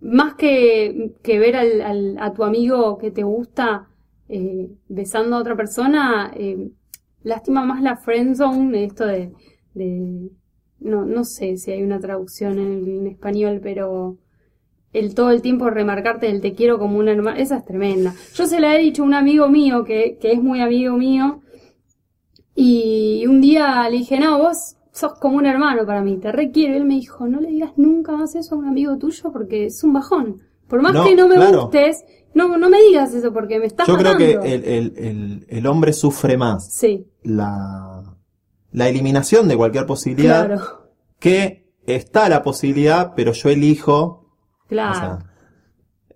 más 0.00 0.34
que, 0.34 1.12
que 1.22 1.38
ver 1.38 1.54
al, 1.56 1.80
al- 1.80 2.16
a 2.18 2.32
tu 2.32 2.42
amigo 2.42 2.98
que 2.98 3.12
te 3.12 3.22
gusta 3.22 3.86
eh, 4.28 4.68
besando 4.88 5.36
a 5.36 5.40
otra 5.40 5.54
persona, 5.56 6.32
eh, 6.34 6.70
lastima 7.22 7.64
más 7.64 7.80
la 7.82 7.96
friend 7.96 8.34
zone, 8.36 8.84
esto 8.84 9.06
de, 9.06 9.32
de 9.74 10.30
no, 10.80 11.04
no 11.04 11.24
sé 11.24 11.56
si 11.56 11.70
hay 11.72 11.82
una 11.82 12.00
traducción 12.00 12.58
en, 12.58 12.86
en 12.88 13.06
español, 13.08 13.60
pero 13.62 14.18
el 14.92 15.14
todo 15.14 15.30
el 15.30 15.42
tiempo 15.42 15.70
remarcarte 15.70 16.28
el 16.30 16.40
te 16.40 16.54
quiero 16.54 16.78
como 16.78 16.98
una 16.98 17.12
hermana, 17.12 17.38
esa 17.40 17.58
es 17.58 17.64
tremenda. 17.64 18.14
Yo 18.34 18.46
se 18.46 18.60
la 18.60 18.76
he 18.76 18.80
dicho 18.80 19.02
a 19.02 19.06
un 19.06 19.14
amigo 19.14 19.48
mío 19.48 19.84
que, 19.84 20.18
que 20.20 20.32
es 20.32 20.42
muy 20.42 20.60
amigo 20.60 20.96
mío 20.96 21.40
y 22.54 23.24
un 23.26 23.40
día 23.40 23.88
le 23.88 23.98
dije, 23.98 24.18
no, 24.18 24.38
vos 24.38 24.76
sos 24.92 25.14
como 25.20 25.36
un 25.36 25.46
hermano 25.46 25.86
para 25.86 26.02
mí, 26.02 26.18
te 26.18 26.32
requiero. 26.32 26.74
Y 26.74 26.76
él 26.78 26.84
me 26.84 26.94
dijo, 26.94 27.26
no 27.28 27.40
le 27.40 27.48
digas 27.48 27.72
nunca 27.76 28.12
más 28.12 28.34
eso 28.34 28.54
a 28.54 28.58
un 28.58 28.66
amigo 28.66 28.98
tuyo 28.98 29.32
porque 29.32 29.66
es 29.66 29.82
un 29.84 29.92
bajón. 29.92 30.40
Por 30.68 30.82
más 30.82 30.92
No, 30.92 31.04
que 31.04 31.14
no 31.16 31.28
me 31.28 31.36
claro. 31.36 31.60
gustes, 31.62 32.04
no, 32.34 32.56
no 32.58 32.68
me 32.70 32.80
digas 32.82 33.14
eso 33.14 33.32
porque 33.32 33.58
me 33.58 33.66
estás 33.66 33.86
yo 33.88 33.96
creo 33.96 34.16
que 34.16 34.32
el, 34.32 34.64
el, 34.64 34.92
el, 34.96 35.46
el 35.48 35.66
hombre 35.66 35.92
sufre 35.92 36.36
más 36.36 36.72
Sí, 36.78 37.06
la, 37.22 38.16
la 38.72 38.88
eliminación 38.88 39.48
de 39.48 39.56
cualquier 39.56 39.86
posibilidad 39.86 40.46
claro, 40.46 40.90
que 41.18 41.72
está 41.86 42.28
la 42.28 42.42
posibilidad, 42.42 43.12
pero 43.16 43.32
yo 43.32 43.48
elijo 43.50 44.26
claro. 44.68 44.92
O 44.92 45.00
sea, 45.00 45.18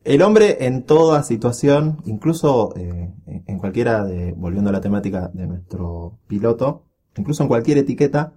el 0.05 0.21
hombre 0.23 0.67
en 0.67 0.83
toda 0.85 1.23
situación, 1.23 2.03
incluso 2.05 2.75
eh, 2.77 3.11
en 3.47 3.59
cualquiera 3.59 4.05
de, 4.05 4.33
volviendo 4.33 4.69
a 4.71 4.73
la 4.75 4.81
temática 4.83 5.31
de 5.33 5.47
nuestro 5.47 6.19
piloto, 6.27 6.85
incluso 7.17 7.43
en 7.43 7.49
cualquier 7.49 7.79
etiqueta, 7.79 8.35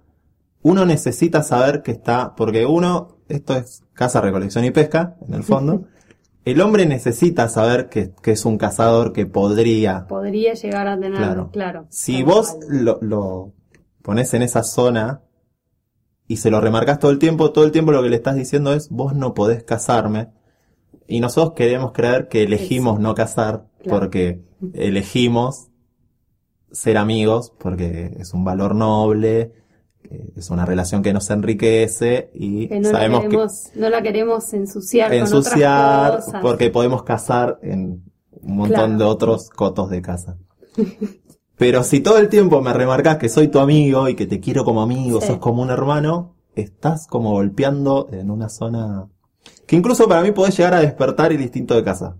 uno 0.62 0.86
necesita 0.86 1.42
saber 1.42 1.82
que 1.82 1.92
está, 1.92 2.34
porque 2.34 2.64
uno, 2.64 3.18
esto 3.28 3.54
es 3.54 3.84
caza, 3.92 4.20
recolección 4.22 4.64
y 4.64 4.70
pesca, 4.70 5.16
en 5.26 5.34
el 5.34 5.42
fondo, 5.42 5.84
el 6.46 6.60
hombre 6.62 6.86
necesita 6.86 7.48
saber 7.48 7.90
que, 7.90 8.12
que 8.22 8.32
es 8.32 8.46
un 8.46 8.56
cazador 8.56 9.12
que 9.12 9.26
podría. 9.26 10.06
Podría 10.08 10.54
llegar 10.54 10.88
a 10.88 10.98
tener, 10.98 11.18
Claro. 11.18 11.50
claro. 11.52 11.86
Si 11.90 12.22
vos 12.22 12.56
lo, 12.68 12.98
lo 13.02 13.52
pones 14.02 14.32
en 14.34 14.42
esa 14.42 14.62
zona 14.62 15.22
y 16.26 16.36
se 16.38 16.50
lo 16.50 16.60
remarcas 16.60 16.98
todo 16.98 17.10
el 17.10 17.18
tiempo, 17.18 17.52
todo 17.52 17.64
el 17.64 17.72
tiempo 17.72 17.90
lo 17.92 18.02
que 18.02 18.10
le 18.10 18.16
estás 18.16 18.36
diciendo 18.36 18.72
es, 18.74 18.88
vos 18.90 19.14
no 19.14 19.34
podés 19.34 19.62
casarme. 19.64 20.28
Y 21.06 21.20
nosotros 21.20 21.54
queremos 21.54 21.92
creer 21.92 22.28
que 22.28 22.42
elegimos 22.42 23.00
no 23.00 23.14
casar 23.14 23.66
Claro. 23.82 24.00
porque 24.00 24.42
elegimos 24.74 25.68
ser 26.70 26.98
amigos, 26.98 27.52
porque 27.58 28.14
es 28.18 28.34
un 28.34 28.44
valor 28.44 28.74
noble, 28.74 29.52
que 30.02 30.32
es 30.36 30.50
una 30.50 30.66
relación 30.66 31.02
que 31.02 31.12
nos 31.14 31.30
enriquece 31.30 32.30
y 32.34 32.68
que 32.68 32.80
no 32.80 32.90
la 32.90 32.98
sabemos 32.98 33.20
queremos, 33.22 33.70
no 33.74 33.88
la 33.88 34.02
queremos 34.02 34.52
ensuciar, 34.52 35.10
que 35.10 35.18
con 35.20 35.26
ensuciar 35.28 36.10
otras 36.10 36.24
cosas. 36.26 36.42
porque 36.42 36.70
podemos 36.70 37.02
casar 37.04 37.58
en 37.62 38.04
un 38.42 38.56
montón 38.56 38.76
Claro. 38.96 38.98
de 38.98 39.04
otros 39.04 39.48
cotos 39.50 39.88
de 39.90 40.02
casa. 40.02 40.36
Pero 41.58 41.82
si 41.82 42.00
todo 42.00 42.18
el 42.18 42.28
tiempo 42.28 42.60
me 42.62 42.72
remarcas 42.72 43.16
que 43.16 43.28
soy 43.28 43.48
tu 43.48 43.58
amigo 43.58 44.08
y 44.08 44.14
que 44.14 44.26
te 44.26 44.40
quiero 44.40 44.64
como 44.64 44.80
amigo, 44.82 45.20
Sí. 45.20 45.26
sos 45.26 45.38
como 45.38 45.62
un 45.62 45.70
hermano, 45.70 46.34
estás 46.54 47.06
como 47.06 47.32
golpeando 47.32 48.08
en 48.12 48.30
una 48.30 48.48
zona 48.48 49.06
que 49.66 49.76
incluso 49.76 50.08
para 50.08 50.22
mí 50.22 50.30
podés 50.32 50.56
llegar 50.56 50.74
a 50.74 50.80
despertar 50.80 51.32
el 51.32 51.40
instinto 51.42 51.74
de 51.74 51.82
casa. 51.84 52.16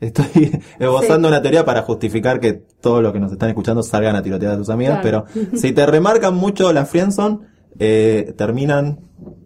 Estoy 0.00 0.26
esbozando 0.80 1.28
una 1.28 1.40
teoría 1.40 1.64
para 1.64 1.82
justificar 1.82 2.40
que 2.40 2.52
todos 2.54 3.02
los 3.02 3.12
que 3.12 3.20
nos 3.20 3.30
están 3.32 3.48
escuchando 3.50 3.82
salgan 3.82 4.16
a 4.16 4.22
tirotear 4.22 4.54
a 4.54 4.56
tus 4.58 4.68
amigas, 4.68 5.00
Claro. 5.00 5.24
pero 5.32 5.46
si 5.56 5.72
te 5.72 5.86
remarcan 5.86 6.34
mucho 6.34 6.72
la 6.72 6.84
friendzone, 6.84 7.38
eh, 7.78 8.34
terminan 8.36 9.00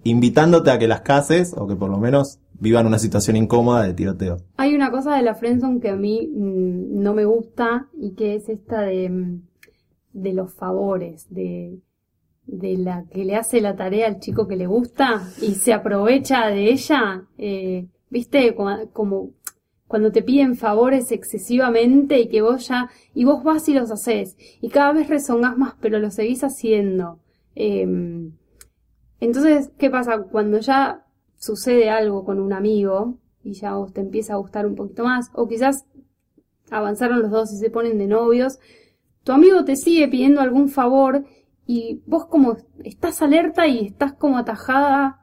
invitándote 0.04 0.70
a 0.70 0.78
que 0.78 0.88
las 0.88 1.02
cases 1.02 1.54
o 1.56 1.66
que 1.66 1.76
por 1.76 1.90
lo 1.90 1.98
menos 1.98 2.38
vivan 2.58 2.86
una 2.86 2.98
situación 2.98 3.36
incómoda 3.36 3.82
de 3.82 3.94
tiroteo. 3.94 4.38
Hay 4.56 4.74
una 4.74 4.90
cosa 4.90 5.16
de 5.16 5.22
la 5.22 5.34
friendzone 5.34 5.80
que 5.80 5.90
a 5.90 5.96
mí 5.96 6.26
mm, 6.26 7.02
no 7.02 7.14
me 7.14 7.24
gusta 7.24 7.88
y 7.98 8.14
que 8.14 8.36
es 8.36 8.48
esta 8.48 8.82
de, 8.82 9.08
mm, 9.10 9.42
de 10.12 10.32
los 10.32 10.52
favores, 10.54 11.26
de, 11.30 11.80
de 12.46 12.76
la 12.78 13.04
que 13.12 13.24
le 13.24 13.36
hace 13.36 13.60
la 13.60 13.76
tarea 13.76 14.06
al 14.06 14.20
chico 14.20 14.46
que 14.46 14.56
le 14.56 14.66
gusta 14.66 15.22
y 15.42 15.54
se 15.54 15.72
aprovecha 15.72 16.46
de 16.46 16.70
ella, 16.70 17.24
eh, 17.36 17.86
viste, 18.08 18.54
como 18.54 19.30
cuando 19.86 20.10
te 20.10 20.22
piden 20.22 20.56
favores 20.56 21.12
excesivamente 21.12 22.18
y 22.18 22.28
que 22.28 22.42
vos 22.42 22.68
ya, 22.68 22.90
y 23.14 23.24
vos 23.24 23.44
vas 23.44 23.68
y 23.68 23.74
los 23.74 23.90
haces, 23.90 24.36
y 24.60 24.68
cada 24.68 24.92
vez 24.92 25.08
rezongás 25.08 25.56
más, 25.56 25.74
pero 25.80 25.98
lo 25.98 26.10
seguís 26.10 26.42
haciendo. 26.42 27.20
Em, 27.56 28.32
entonces, 29.20 29.70
¿qué 29.78 29.90
pasa? 29.90 30.22
Cuando 30.30 30.58
ya 30.60 31.06
sucede 31.38 31.90
algo 31.90 32.24
con 32.24 32.38
un 32.40 32.52
amigo 32.52 33.18
y 33.42 33.54
ya 33.54 33.74
te 33.92 34.00
empieza 34.02 34.34
a 34.34 34.36
gustar 34.36 34.66
un 34.66 34.76
poquito 34.76 35.04
más, 35.04 35.30
o 35.34 35.48
quizás 35.48 35.86
avanzaron 36.70 37.22
los 37.22 37.30
dos 37.30 37.52
y 37.52 37.56
se 37.58 37.70
ponen 37.70 37.98
de 37.98 38.06
novios, 38.06 38.58
tu 39.24 39.32
amigo 39.32 39.64
te 39.64 39.76
sigue 39.76 40.08
pidiendo 40.08 40.40
algún 40.40 40.68
favor 40.68 41.24
y 41.66 42.02
vos 42.06 42.26
como 42.26 42.56
estás 42.84 43.22
alerta 43.22 43.66
y 43.66 43.86
estás 43.86 44.12
como 44.14 44.38
atajada 44.38 45.22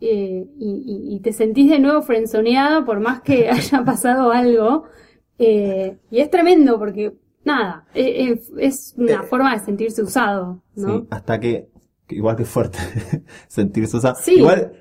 eh, 0.00 0.46
y 0.58 1.20
te 1.22 1.32
sentís 1.32 1.70
de 1.70 1.78
nuevo 1.78 2.02
frenzoneada 2.02 2.84
por 2.84 3.00
más 3.00 3.22
que 3.22 3.48
haya 3.50 3.84
pasado 3.84 4.32
algo. 4.32 4.84
eh, 5.38 5.98
y 6.10 6.20
es 6.20 6.30
tremendo 6.30 6.78
porque, 6.78 7.16
nada, 7.44 7.86
eh, 7.94 8.32
eh, 8.32 8.40
es 8.58 8.94
una 8.96 9.22
Eh, 9.22 9.22
forma 9.22 9.52
de 9.54 9.64
sentirse 9.64 10.02
usado, 10.02 10.62
¿no? 10.74 11.00
Sí, 11.00 11.06
hasta 11.10 11.40
que, 11.40 11.68
igual 12.08 12.36
que 12.36 12.44
fuerte 12.44 12.78
sentirse 13.48 13.96
usado. 13.96 14.16
Sí. 14.20 14.34
Igual 14.36 14.72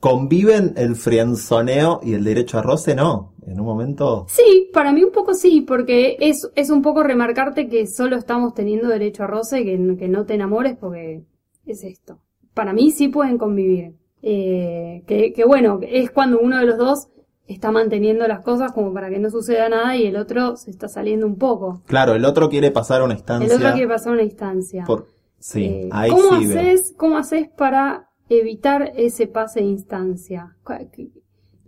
conviven 0.00 0.74
el 0.76 0.96
frienzoneo 0.96 2.00
y 2.02 2.14
el 2.14 2.24
derecho 2.24 2.58
a 2.58 2.62
roce, 2.62 2.94
no. 2.94 3.34
En 3.46 3.58
un 3.60 3.66
momento, 3.66 4.26
Sí, 4.28 4.70
para 4.72 4.92
mí 4.92 5.02
un 5.02 5.12
poco 5.12 5.34
sí, 5.34 5.60
porque 5.62 6.16
es, 6.20 6.50
es 6.54 6.70
un 6.70 6.82
poco 6.82 7.02
remarcarte 7.02 7.68
que 7.68 7.86
solo 7.86 8.16
estamos 8.16 8.54
teniendo 8.54 8.88
derecho 8.88 9.24
a 9.24 9.26
roce, 9.26 9.64
que, 9.64 9.96
que 9.98 10.08
no 10.08 10.24
te 10.24 10.34
enamores 10.34 10.76
porque 10.76 11.24
es 11.66 11.82
esto. 11.84 12.20
Para 12.54 12.72
mí 12.72 12.90
sí 12.92 13.08
pueden 13.08 13.38
convivir. 13.38 13.94
Eh, 14.22 15.02
que, 15.06 15.32
que 15.32 15.44
bueno, 15.44 15.80
es 15.82 16.10
cuando 16.10 16.38
uno 16.40 16.58
de 16.58 16.66
los 16.66 16.78
dos 16.78 17.08
está 17.52 17.70
manteniendo 17.72 18.26
las 18.28 18.40
cosas 18.40 18.72
como 18.72 18.92
para 18.94 19.10
que 19.10 19.18
no 19.18 19.30
suceda 19.30 19.68
nada 19.68 19.96
y 19.96 20.06
el 20.06 20.16
otro 20.16 20.56
se 20.56 20.70
está 20.70 20.88
saliendo 20.88 21.26
un 21.26 21.36
poco. 21.36 21.82
claro, 21.86 22.14
el 22.14 22.24
otro 22.24 22.48
quiere 22.48 22.70
pasar 22.70 23.02
una 23.02 23.14
instancia. 23.14 23.46
El 23.46 23.52
otro 23.60 23.72
quiere 23.72 23.88
pasar 23.88 24.12
una 24.12 24.22
instancia. 24.22 24.84
por, 24.84 25.08
sí, 25.38 25.64
Eh, 25.64 25.88
ahí 25.92 26.10
¿cómo 26.10 26.38
sí 26.38 26.44
haces, 26.46 26.94
¿Cómo 26.96 27.16
haces 27.18 27.48
para 27.48 28.08
evitar 28.28 28.92
ese 28.96 29.26
pase 29.26 29.60
de 29.60 29.66
instancia? 29.66 30.56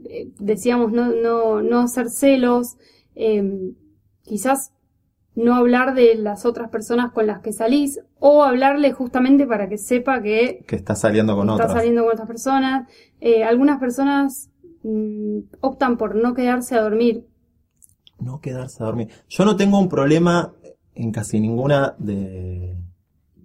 Eh, 0.05 0.31
Decíamos, 0.39 0.93
no, 0.93 1.07
no, 1.13 1.63
no 1.63 1.81
hacer 1.81 2.09
celos, 2.11 2.77
eh, 3.15 3.73
quizás 4.23 4.73
no 5.35 5.55
hablar 5.55 5.95
de 5.95 6.15
las 6.17 6.45
otras 6.45 6.69
personas 6.69 7.11
con 7.13 7.27
las 7.27 7.41
que 7.41 7.53
salís, 7.53 8.01
o 8.19 8.45
hablarle 8.45 8.93
justamente 8.93 9.47
para 9.47 9.69
que 9.69 9.79
sepa 9.79 10.21
que 10.23 10.65
Que 10.69 10.77
está 10.77 10.95
saliendo 10.95 11.35
con 11.35 11.49
está 11.49 11.55
otras. 11.65 11.73
saliendo 11.73 12.03
con 12.03 12.13
otras 12.13 12.29
personas. 12.29 12.89
Eh, 13.21 13.43
algunas 13.43 13.81
personas 13.81 14.51
mm, 14.83 15.39
optan 15.61 15.97
por 15.97 16.15
no 16.17 16.35
quedarse 16.35 16.75
a 16.77 16.83
dormir. 16.83 17.27
No 18.19 18.41
quedarse 18.41 18.83
a 18.83 18.87
dormir. 18.87 19.09
Yo 19.29 19.45
no 19.45 19.57
tengo 19.57 19.79
un 19.79 19.89
problema 19.89 20.53
en 20.95 21.11
casi 21.11 21.41
ninguna 21.41 21.95
de, 21.99 22.77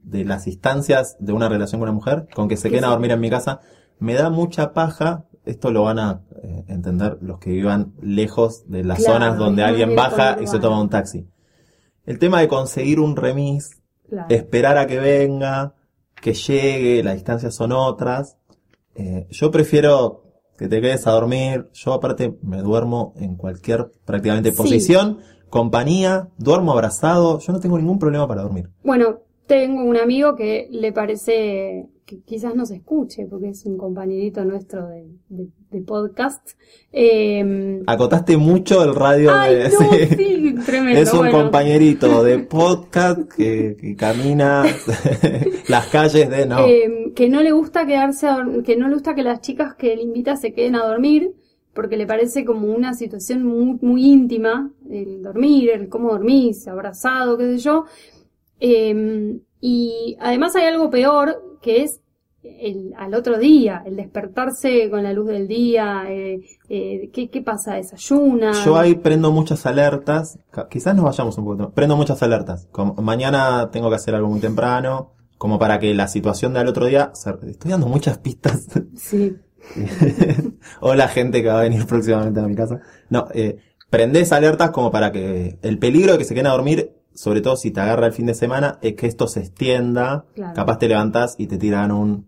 de 0.04 0.26
las 0.26 0.48
instancias 0.48 1.16
de 1.20 1.34
una 1.34 1.50
relación 1.50 1.80
con 1.80 1.90
una 1.90 1.96
mujer, 1.96 2.28
con 2.36 2.48
que 2.48 2.58
se 2.58 2.64
¿Qué 2.70 2.76
queden 2.76 2.86
a 2.86 2.90
dormir 2.92 3.12
en 3.12 3.20
mi 3.20 3.30
casa. 3.30 3.62
Me 4.00 4.14
da 4.14 4.30
mucha 4.30 4.74
paja, 4.74 5.26
esto 5.46 5.72
lo 5.72 5.84
van 5.84 5.98
a 6.00 6.22
eh, 6.44 6.66
entender 6.68 7.18
los 7.22 7.40
que 7.40 7.50
vivan 7.52 7.94
lejos 8.02 8.70
de 8.70 8.84
las 8.84 9.00
Claro, 9.00 9.14
zonas 9.14 9.38
donde 9.38 9.64
no 9.64 9.68
alguien 9.70 9.96
baja 9.96 10.38
y 10.42 10.48
se 10.48 10.60
toma 10.60 10.80
un 10.82 10.90
taxi. 10.90 11.28
El 12.06 12.20
tema 12.20 12.40
de 12.42 12.48
conseguir 12.48 13.00
un 13.00 13.16
remis, 13.16 13.72
Claro. 14.08 14.28
esperar 14.30 14.78
a 14.78 14.88
que 14.88 15.00
venga, 15.00 15.74
que 16.22 16.34
llegue, 16.34 17.04
las 17.04 17.16
distancias 17.16 17.54
son 17.56 17.72
otras. 17.74 18.38
Eh, 18.96 19.28
yo 19.32 19.52
prefiero 19.52 20.24
que 20.58 20.68
te 20.68 20.82
quedes 20.82 21.06
a 21.08 21.12
dormir. 21.12 21.68
Yo 21.74 21.94
aparte 21.94 22.36
me 22.42 22.58
duermo 22.62 23.14
en 23.18 23.36
cualquier 23.36 23.92
prácticamente 24.06 24.52
Sí. 24.52 24.58
posición, 24.58 25.20
compañía, 25.50 26.28
duermo 26.38 26.72
abrazado. 26.72 27.40
Yo 27.40 27.54
no 27.54 27.60
tengo 27.60 27.78
ningún 27.78 28.00
problema 28.00 28.28
para 28.28 28.42
dormir. 28.42 28.70
Bueno, 28.84 29.20
tengo 29.46 29.84
un 29.84 29.98
amigo 29.98 30.36
que 30.36 30.68
le 30.72 30.92
parece 30.92 31.88
que 32.08 32.22
quizás 32.22 32.56
nos 32.56 32.72
escuche, 32.72 33.28
porque 33.30 33.50
es 33.50 33.66
un 33.66 33.78
compañerito 33.78 34.44
nuestro 34.46 34.88
de, 34.88 35.08
de- 35.28 35.50
de 35.70 35.82
podcast. 35.82 36.52
Eh, 36.94 37.82
Acotaste 37.86 38.38
mucho 38.38 38.82
el 38.84 38.96
radio 38.96 39.30
ay, 39.34 39.56
de... 39.56 39.64
no, 39.70 39.80
sí. 39.92 40.16
sí, 40.16 40.56
tremendo. 40.66 41.02
Es 41.02 41.12
un 41.14 41.20
bueno. 41.20 41.42
compañerito 41.44 42.24
de 42.24 42.40
podcast 42.40 43.30
que, 43.36 43.76
que 43.78 43.96
camina 43.98 44.64
las 45.68 45.88
calles 45.88 46.30
de... 46.30 46.46
No, 46.46 46.66
Eh, 46.66 47.12
que 47.14 47.28
no 47.28 47.42
le 47.42 47.52
gusta 47.52 47.86
quedarse, 47.86 48.28
a 48.28 48.46
que 48.66 48.78
no 48.78 48.88
le 48.88 48.94
gusta 48.94 49.14
que 49.14 49.24
las 49.24 49.42
chicas 49.42 49.76
que 49.76 49.92
él 49.92 50.00
invita 50.00 50.38
se 50.38 50.54
queden 50.54 50.76
a 50.76 50.86
dormir, 50.88 51.34
porque 51.74 51.98
le 51.98 52.08
parece 52.08 52.46
como 52.46 52.68
una 52.74 52.94
situación 52.94 53.44
muy, 53.44 53.78
muy 53.82 54.06
íntima, 54.06 54.72
el 54.90 55.22
dormir, 55.22 55.70
el 55.72 55.90
cómo 55.90 56.12
dormís, 56.12 56.68
abrazado, 56.70 57.38
qué 57.38 57.44
sé 57.52 57.58
yo. 57.58 57.84
Eh, 58.62 59.38
y 59.60 60.16
además 60.20 60.56
hay 60.56 60.66
algo 60.66 60.90
peor, 60.90 61.44
que 61.68 61.84
es 61.84 62.00
el, 62.44 62.94
al 62.98 63.14
otro 63.14 63.38
día, 63.38 63.84
el 63.86 63.98
despertarse 63.98 64.90
con 64.90 65.04
la 65.04 65.12
luz 65.12 65.28
del 65.28 65.50
día, 65.50 66.06
eh, 66.08 66.40
eh, 66.70 67.10
¿qué, 67.12 67.30
¿qué 67.30 67.42
pasa? 67.42 67.76
¿Desayuna? 67.76 68.54
Yo 68.64 68.78
ahí 68.78 68.96
prendo 68.96 69.34
muchas 69.34 69.66
alertas, 69.66 70.40
quizás 70.70 70.96
nos 70.96 71.04
vayamos 71.04 71.38
un 71.38 71.44
poco, 71.44 71.72
prendo 71.72 71.98
muchas 71.98 72.24
alertas. 72.24 72.70
Como 72.72 72.94
mañana 72.96 73.70
tengo 73.72 73.90
que 73.90 73.98
hacer 73.98 74.16
algo 74.16 74.30
muy 74.30 74.40
temprano, 74.40 75.12
como 75.38 75.60
para 75.60 75.78
que 75.78 75.94
la 75.94 76.08
situación 76.08 76.54
del 76.54 76.68
otro 76.68 76.86
día, 76.86 77.12
estoy 77.14 77.72
dando 77.72 77.88
muchas 77.88 78.18
pistas. 78.20 78.66
Sí, 78.96 79.36
Hola 80.80 81.10
gente 81.10 81.42
que 81.42 81.50
va 81.50 81.60
a 81.60 81.64
venir 81.64 81.86
próximamente 81.86 82.40
a 82.40 82.44
mi 82.44 82.56
casa. 82.56 82.80
No, 83.10 83.28
eh, 83.34 83.58
prendés 83.90 84.32
alertas 84.32 84.72
como 84.72 84.92
para 84.92 85.12
que 85.12 85.60
el 85.62 85.80
peligro 85.80 86.14
de 86.14 86.18
que 86.18 86.24
se 86.24 86.34
queden 86.34 86.48
a 86.48 86.52
dormir, 86.52 86.97
sobre 87.18 87.42
todo 87.42 87.58
si 87.58 87.72
te 87.72 87.82
agarra 87.82 88.06
el 88.06 88.14
fin 88.14 88.28
de 88.28 88.36
semana, 88.36 88.78
es 88.82 88.94
que 88.94 89.08
esto 89.08 89.28
se 89.28 89.40
extienda. 89.42 90.26
Claro. 90.36 90.54
Capaz 90.56 90.78
te 90.78 90.88
levantás 90.88 91.36
y 91.40 91.48
te 91.48 91.58
tiran 91.58 91.92
un... 91.92 92.28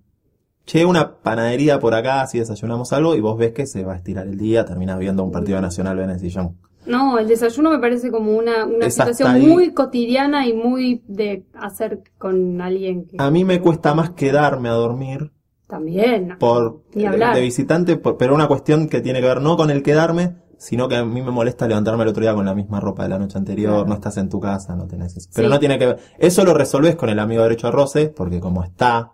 Che, 0.66 0.84
una 0.86 1.18
panadería 1.22 1.80
por 1.80 1.94
acá, 1.94 2.26
si 2.28 2.40
desayunamos 2.40 2.92
algo, 2.94 3.16
y 3.16 3.22
vos 3.22 3.38
ves 3.38 3.54
que 3.54 3.66
se 3.68 3.84
va 3.86 3.94
a 3.94 3.98
estirar 3.98 4.28
el 4.28 4.38
día, 4.38 4.66
terminás 4.66 5.00
viendo 5.00 5.24
un 5.24 5.32
partido 5.32 5.62
nacional 5.62 6.00
en 6.00 6.10
el 6.10 6.20
sillón. 6.20 6.58
No, 6.86 7.20
el 7.20 7.28
desayuno 7.28 7.70
me 7.72 7.80
parece 7.80 8.10
como 8.12 8.36
una, 8.38 8.66
una 8.66 8.86
Es 8.88 8.96
situación 8.96 9.42
muy 9.48 9.74
cotidiana 9.74 10.48
y 10.48 10.54
muy 10.54 11.04
de 11.08 11.46
hacer 11.54 12.02
con 12.18 12.62
alguien 12.62 13.06
que 13.06 13.18
A 13.20 13.30
mí 13.32 13.44
me 13.46 13.62
cuesta 13.62 13.94
más 13.94 14.12
quedarme 14.12 14.70
a 14.70 14.74
dormir 14.74 15.32
también. 15.68 16.36
por 16.40 16.82
Ni 16.96 17.06
hablar. 17.06 17.36
de 17.36 17.42
visitante, 17.42 17.96
por- 17.98 18.18
pero 18.18 18.34
una 18.34 18.48
cuestión 18.48 18.88
que 18.90 19.02
tiene 19.02 19.22
que 19.22 19.28
ver 19.28 19.42
no 19.42 19.56
con 19.58 19.70
el 19.72 19.84
quedarme, 19.84 20.36
sino 20.60 20.88
que 20.88 20.98
a 20.98 21.06
mí 21.06 21.22
me 21.24 21.32
molesta 21.32 21.68
levantarme 21.68 22.04
el 22.04 22.10
otro 22.10 22.22
día 22.22 22.36
con 22.36 22.46
la 22.46 22.54
misma 22.54 22.80
ropa 22.80 23.04
de 23.04 23.10
la 23.10 23.18
noche 23.18 23.38
anterior, 23.38 23.72
Claro. 23.74 23.88
no 23.88 23.94
estás 23.96 24.18
en 24.18 24.30
tu 24.30 24.40
casa, 24.40 24.76
no 24.76 24.86
tenés 24.88 25.16
eso. 25.18 25.30
Pero 25.34 25.48
Sí. 25.48 25.54
no 25.54 25.60
tiene 25.60 25.80
que 25.80 25.86
ver. 25.88 26.00
Eso 26.20 26.44
lo 26.44 26.54
resolves 26.54 26.96
con 26.98 27.10
el 27.10 27.18
amigo 27.18 27.42
derecho 27.44 27.68
a 27.68 27.72
roce, 27.72 28.10
porque 28.10 28.40
como 28.40 28.64
está 28.64 29.12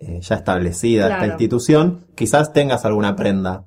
eh, 0.00 0.20
ya 0.20 0.34
establecida 0.34 1.08
esta 1.12 1.26
institución, 1.26 2.06
quizás 2.16 2.52
tengas 2.52 2.84
alguna 2.84 3.14
prenda 3.14 3.64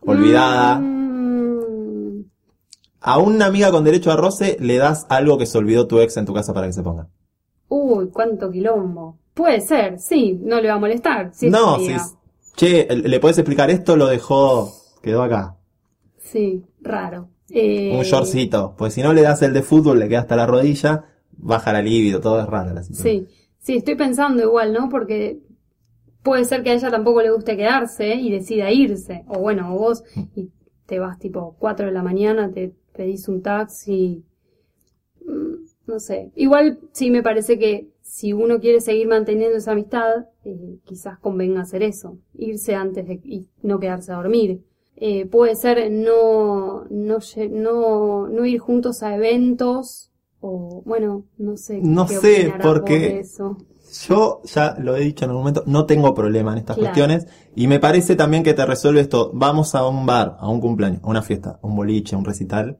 olvidada. 0.00 0.80
Mm, 0.80 2.24
A 3.02 3.18
una 3.18 3.46
amiga 3.46 3.70
con 3.70 3.82
derecho 3.84 4.10
a 4.12 4.16
roce 4.16 4.56
le 4.60 4.76
das 4.76 5.06
algo 5.08 5.38
que 5.38 5.46
se 5.46 5.56
olvidó 5.58 5.86
tu 5.86 6.00
ex 6.00 6.16
en 6.16 6.26
tu 6.26 6.34
casa 6.34 6.52
para 6.52 6.66
que 6.66 6.72
se 6.72 6.82
ponga. 6.82 7.08
uy, 7.68 8.08
cuánto 8.12 8.50
quilombo. 8.50 9.18
Puede 9.32 9.60
ser, 9.60 9.98
sí, 10.00 10.38
no 10.42 10.60
le 10.60 10.68
va 10.68 10.74
a 10.74 10.78
molestar. 10.78 11.30
Si 11.32 11.48
no, 11.48 11.76
su 11.78 11.84
si 11.86 11.96
che, 12.56 12.88
le 12.90 13.20
puedes 13.20 13.38
explicar 13.38 13.70
esto, 13.70 13.96
lo 13.96 14.06
dejó, 14.06 14.72
quedó 15.02 15.22
acá. 15.22 15.56
Sí, 16.30 16.62
raro. 16.80 17.28
Eh, 17.50 17.92
Un 17.96 18.02
shortcito. 18.04 18.74
Pues 18.78 18.94
si 18.94 19.02
no 19.02 19.12
le 19.12 19.22
das 19.22 19.42
el 19.42 19.52
de 19.52 19.62
fútbol, 19.62 19.98
le 19.98 20.08
queda 20.08 20.20
hasta 20.20 20.36
la 20.36 20.46
rodilla, 20.46 21.04
baja 21.32 21.72
la 21.72 21.82
libido, 21.82 22.20
todo 22.20 22.40
es 22.40 22.46
raro 22.46 22.72
la 22.72 22.82
situación. 22.82 23.26
Sí, 23.26 23.34
sí, 23.58 23.76
estoy 23.76 23.96
pensando 23.96 24.42
igual, 24.42 24.72
¿no? 24.72 24.88
Porque 24.88 25.40
puede 26.22 26.44
ser 26.44 26.62
que 26.62 26.70
a 26.70 26.74
ella 26.74 26.90
tampoco 26.90 27.22
le 27.22 27.30
guste 27.30 27.56
quedarse 27.56 28.14
y 28.14 28.30
decida 28.30 28.70
irse. 28.70 29.24
O 29.28 29.40
bueno, 29.40 29.74
o 29.74 29.78
vos 29.78 30.04
Mm. 30.14 30.22
y 30.36 30.50
te 30.86 30.98
vas 30.98 31.18
tipo 31.18 31.56
4 31.58 31.86
de 31.86 31.92
la 31.92 32.02
mañana, 32.02 32.50
te 32.52 32.72
pedís 32.92 33.26
un 33.28 33.42
taxi. 33.42 34.22
Mm, 35.26 35.54
No 35.86 35.98
sé. 35.98 36.30
Igual 36.36 36.78
sí 36.92 37.10
me 37.10 37.20
parece 37.22 37.58
que 37.58 37.88
si 38.00 38.32
uno 38.32 38.60
quiere 38.60 38.80
seguir 38.80 39.08
manteniendo 39.08 39.56
esa 39.56 39.72
amistad, 39.72 40.26
eh, 40.44 40.78
quizás 40.84 41.18
convenga 41.18 41.62
hacer 41.62 41.82
eso. 41.82 42.16
Irse 42.34 42.76
antes 42.76 43.08
de 43.08 43.14
y 43.24 43.46
no 43.62 43.80
quedarse 43.80 44.12
a 44.12 44.16
dormir. 44.16 44.60
Eh, 45.02 45.24
puede 45.26 45.56
ser 45.56 45.90
no, 45.90 46.84
no, 46.90 47.18
no, 47.50 48.28
no 48.28 48.44
ir 48.44 48.58
juntos 48.58 49.02
a 49.02 49.16
eventos 49.16 50.12
o, 50.40 50.82
bueno, 50.84 51.24
no 51.38 51.56
sé. 51.56 51.80
No 51.82 52.06
sé, 52.06 52.52
porque- 52.62 53.20
eso. 53.20 53.56
Yo 54.06 54.40
ya 54.44 54.76
lo 54.78 54.94
he 54.94 55.00
dicho 55.00 55.24
en 55.24 55.30
algún 55.30 55.42
momento, 55.42 55.64
no 55.66 55.84
tengo 55.84 56.14
problema 56.14 56.52
en 56.52 56.58
estas 56.58 56.76
Claro. 56.76 56.90
cuestiones 56.94 57.26
y 57.56 57.66
me 57.66 57.80
parece 57.80 58.14
también 58.14 58.44
que 58.44 58.54
te 58.54 58.64
resuelve 58.64 59.00
esto. 59.00 59.32
Vamos 59.34 59.74
a 59.74 59.84
un 59.88 60.06
bar, 60.06 60.36
a 60.38 60.48
un 60.48 60.60
cumpleaños, 60.60 61.00
a 61.02 61.08
una 61.08 61.22
fiesta, 61.22 61.58
a 61.60 61.66
un 61.66 61.74
boliche, 61.74 62.14
a 62.14 62.18
un 62.18 62.24
recital. 62.24 62.78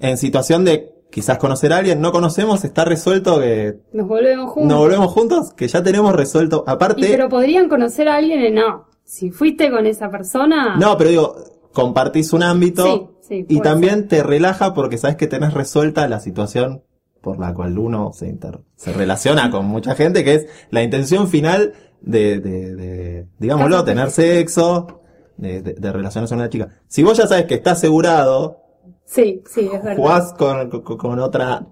En 0.00 0.18
situación 0.18 0.64
de 0.66 0.92
quizás 1.10 1.38
conocer 1.38 1.72
a 1.72 1.78
alguien, 1.78 2.00
no 2.00 2.12
conocemos, 2.12 2.62
está 2.64 2.84
resuelto 2.84 3.38
que 3.40 3.78
Nos 3.92 4.06
volvemos 4.08 4.50
juntos. 4.50 4.68
nos 4.70 4.78
volvemos 4.80 5.12
juntos, 5.12 5.54
que 5.54 5.68
ya 5.68 5.82
tenemos 5.82 6.12
resuelto. 6.14 6.64
Y 6.66 6.70
Aparte, 6.70 7.06
pero 7.08 7.28
podrían 7.28 7.68
conocer 7.68 8.08
a 8.08 8.16
alguien 8.16 8.40
en 8.40 8.54
no. 8.56 8.84
Si 9.04 9.30
fuiste 9.30 9.70
con 9.70 9.86
esa 9.86 10.10
persona. 10.10 10.76
no, 10.76 10.96
pero 10.96 11.10
digo, 11.10 11.36
compartís 11.72 12.32
un 12.32 12.42
ámbito 12.42 12.84
Sí, 12.84 13.28
sí, 13.28 13.46
y 13.48 13.60
también 13.60 14.08
te 14.08 14.22
relaja 14.22 14.74
porque 14.74 14.98
sabes 14.98 15.16
que 15.16 15.26
tenés 15.26 15.54
resuelta 15.54 16.08
la 16.08 16.20
situación 16.20 16.82
por 17.20 17.38
la 17.38 17.54
cual 17.54 17.78
uno 17.78 18.12
se, 18.12 18.28
inter- 18.28 18.60
se 18.76 18.92
relaciona 18.92 19.50
con 19.50 19.66
mucha 19.66 19.94
gente, 19.94 20.24
que 20.24 20.34
es 20.34 20.46
la 20.70 20.82
intención 20.82 21.28
final 21.28 21.72
de, 22.02 22.38
de, 22.38 22.74
de, 22.76 23.26
digámoslo, 23.38 23.82
tener 23.84 24.10
sexo, 24.10 25.00
de, 25.38 25.62
de, 25.62 25.72
de 25.74 25.92
relacionarse 25.92 26.34
con 26.34 26.40
una 26.40 26.50
chica. 26.50 26.68
Si 26.86 27.02
vos 27.02 27.16
ya 27.16 27.26
sabes 27.26 27.46
que 27.46 27.54
está 27.54 27.72
asegurado, 27.72 28.60
Sí, 29.06 29.42
sí, 29.50 29.62
es 29.72 29.82
verdad. 29.82 29.96
jugás 29.96 30.32
con, 30.34 30.70
con, 30.82 30.96
con 30.98 31.18
otra, 31.18 31.66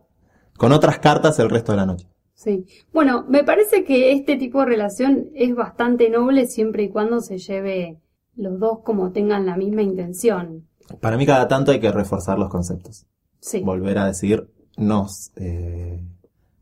con 0.57 0.73
otras 0.73 0.99
cartas 1.01 1.39
el 1.39 1.51
resto 1.51 1.73
de 1.73 1.77
la 1.77 1.87
noche. 1.87 2.07
Sí. 2.43 2.67
Bueno, 2.93 3.25
me 3.29 3.45
parece 3.45 3.85
que 3.85 4.13
este 4.13 4.37
tipo 4.37 4.61
de 4.61 4.67
relación 4.67 5.29
es 5.35 5.55
bastante 5.55 6.11
noble 6.11 6.47
siempre 6.47 6.83
y 6.85 6.89
cuando 6.89 7.21
se 7.21 7.39
lleve 7.39 8.01
los 8.35 8.59
dos 8.59 8.81
como 8.83 9.13
tengan 9.13 9.47
la 9.47 9.57
misma 9.57 9.83
intención. 9.83 10.67
Para 11.01 11.17
mí 11.17 11.25
cada 11.25 11.47
tanto 11.47 11.71
hay 11.71 11.79
que 11.79 11.93
reforzar 11.93 12.39
los 12.41 12.49
conceptos. 12.49 13.07
Sí. 13.39 13.61
Volver 13.61 13.99
a 13.99 14.07
decir, 14.07 14.49
nos, 14.77 15.31
eh, 15.37 16.01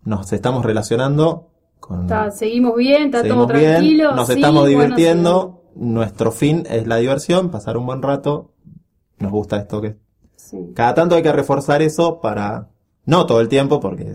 nos 0.05 0.31
estamos 0.33 0.65
relacionando 0.65 1.49
con... 1.79 2.03
Está- 2.03 2.31
seguimos 2.31 2.77
bien, 2.77 3.05
está 3.05 3.23
seguimos 3.23 3.47
todo 3.49 3.57
bien, 3.59 3.73
tranquilo. 3.73 4.15
nos 4.15 4.27
sí, 4.27 4.35
estamos 4.35 4.63
bueno, 4.65 4.83
divirtiendo, 4.83 5.63
nuestro 5.77 6.31
fin 6.31 6.65
es 6.69 6.87
la 6.87 6.97
diversión, 6.97 7.51
pasar 7.51 7.79
un 7.79 7.87
buen 7.87 8.03
rato, 8.03 8.53
nos 9.19 9.33
gusta 9.33 9.57
esto 9.57 9.81
que... 9.81 9.97
sí. 10.37 10.59
Cada 10.75 10.93
tanto 10.95 11.15
hay 11.15 11.23
que 11.23 11.33
reforzar 11.33 11.81
eso 11.81 12.21
para... 12.21 12.69
No 13.07 13.25
todo 13.25 13.41
el 13.41 13.49
tiempo 13.49 13.81
porque 13.81 14.13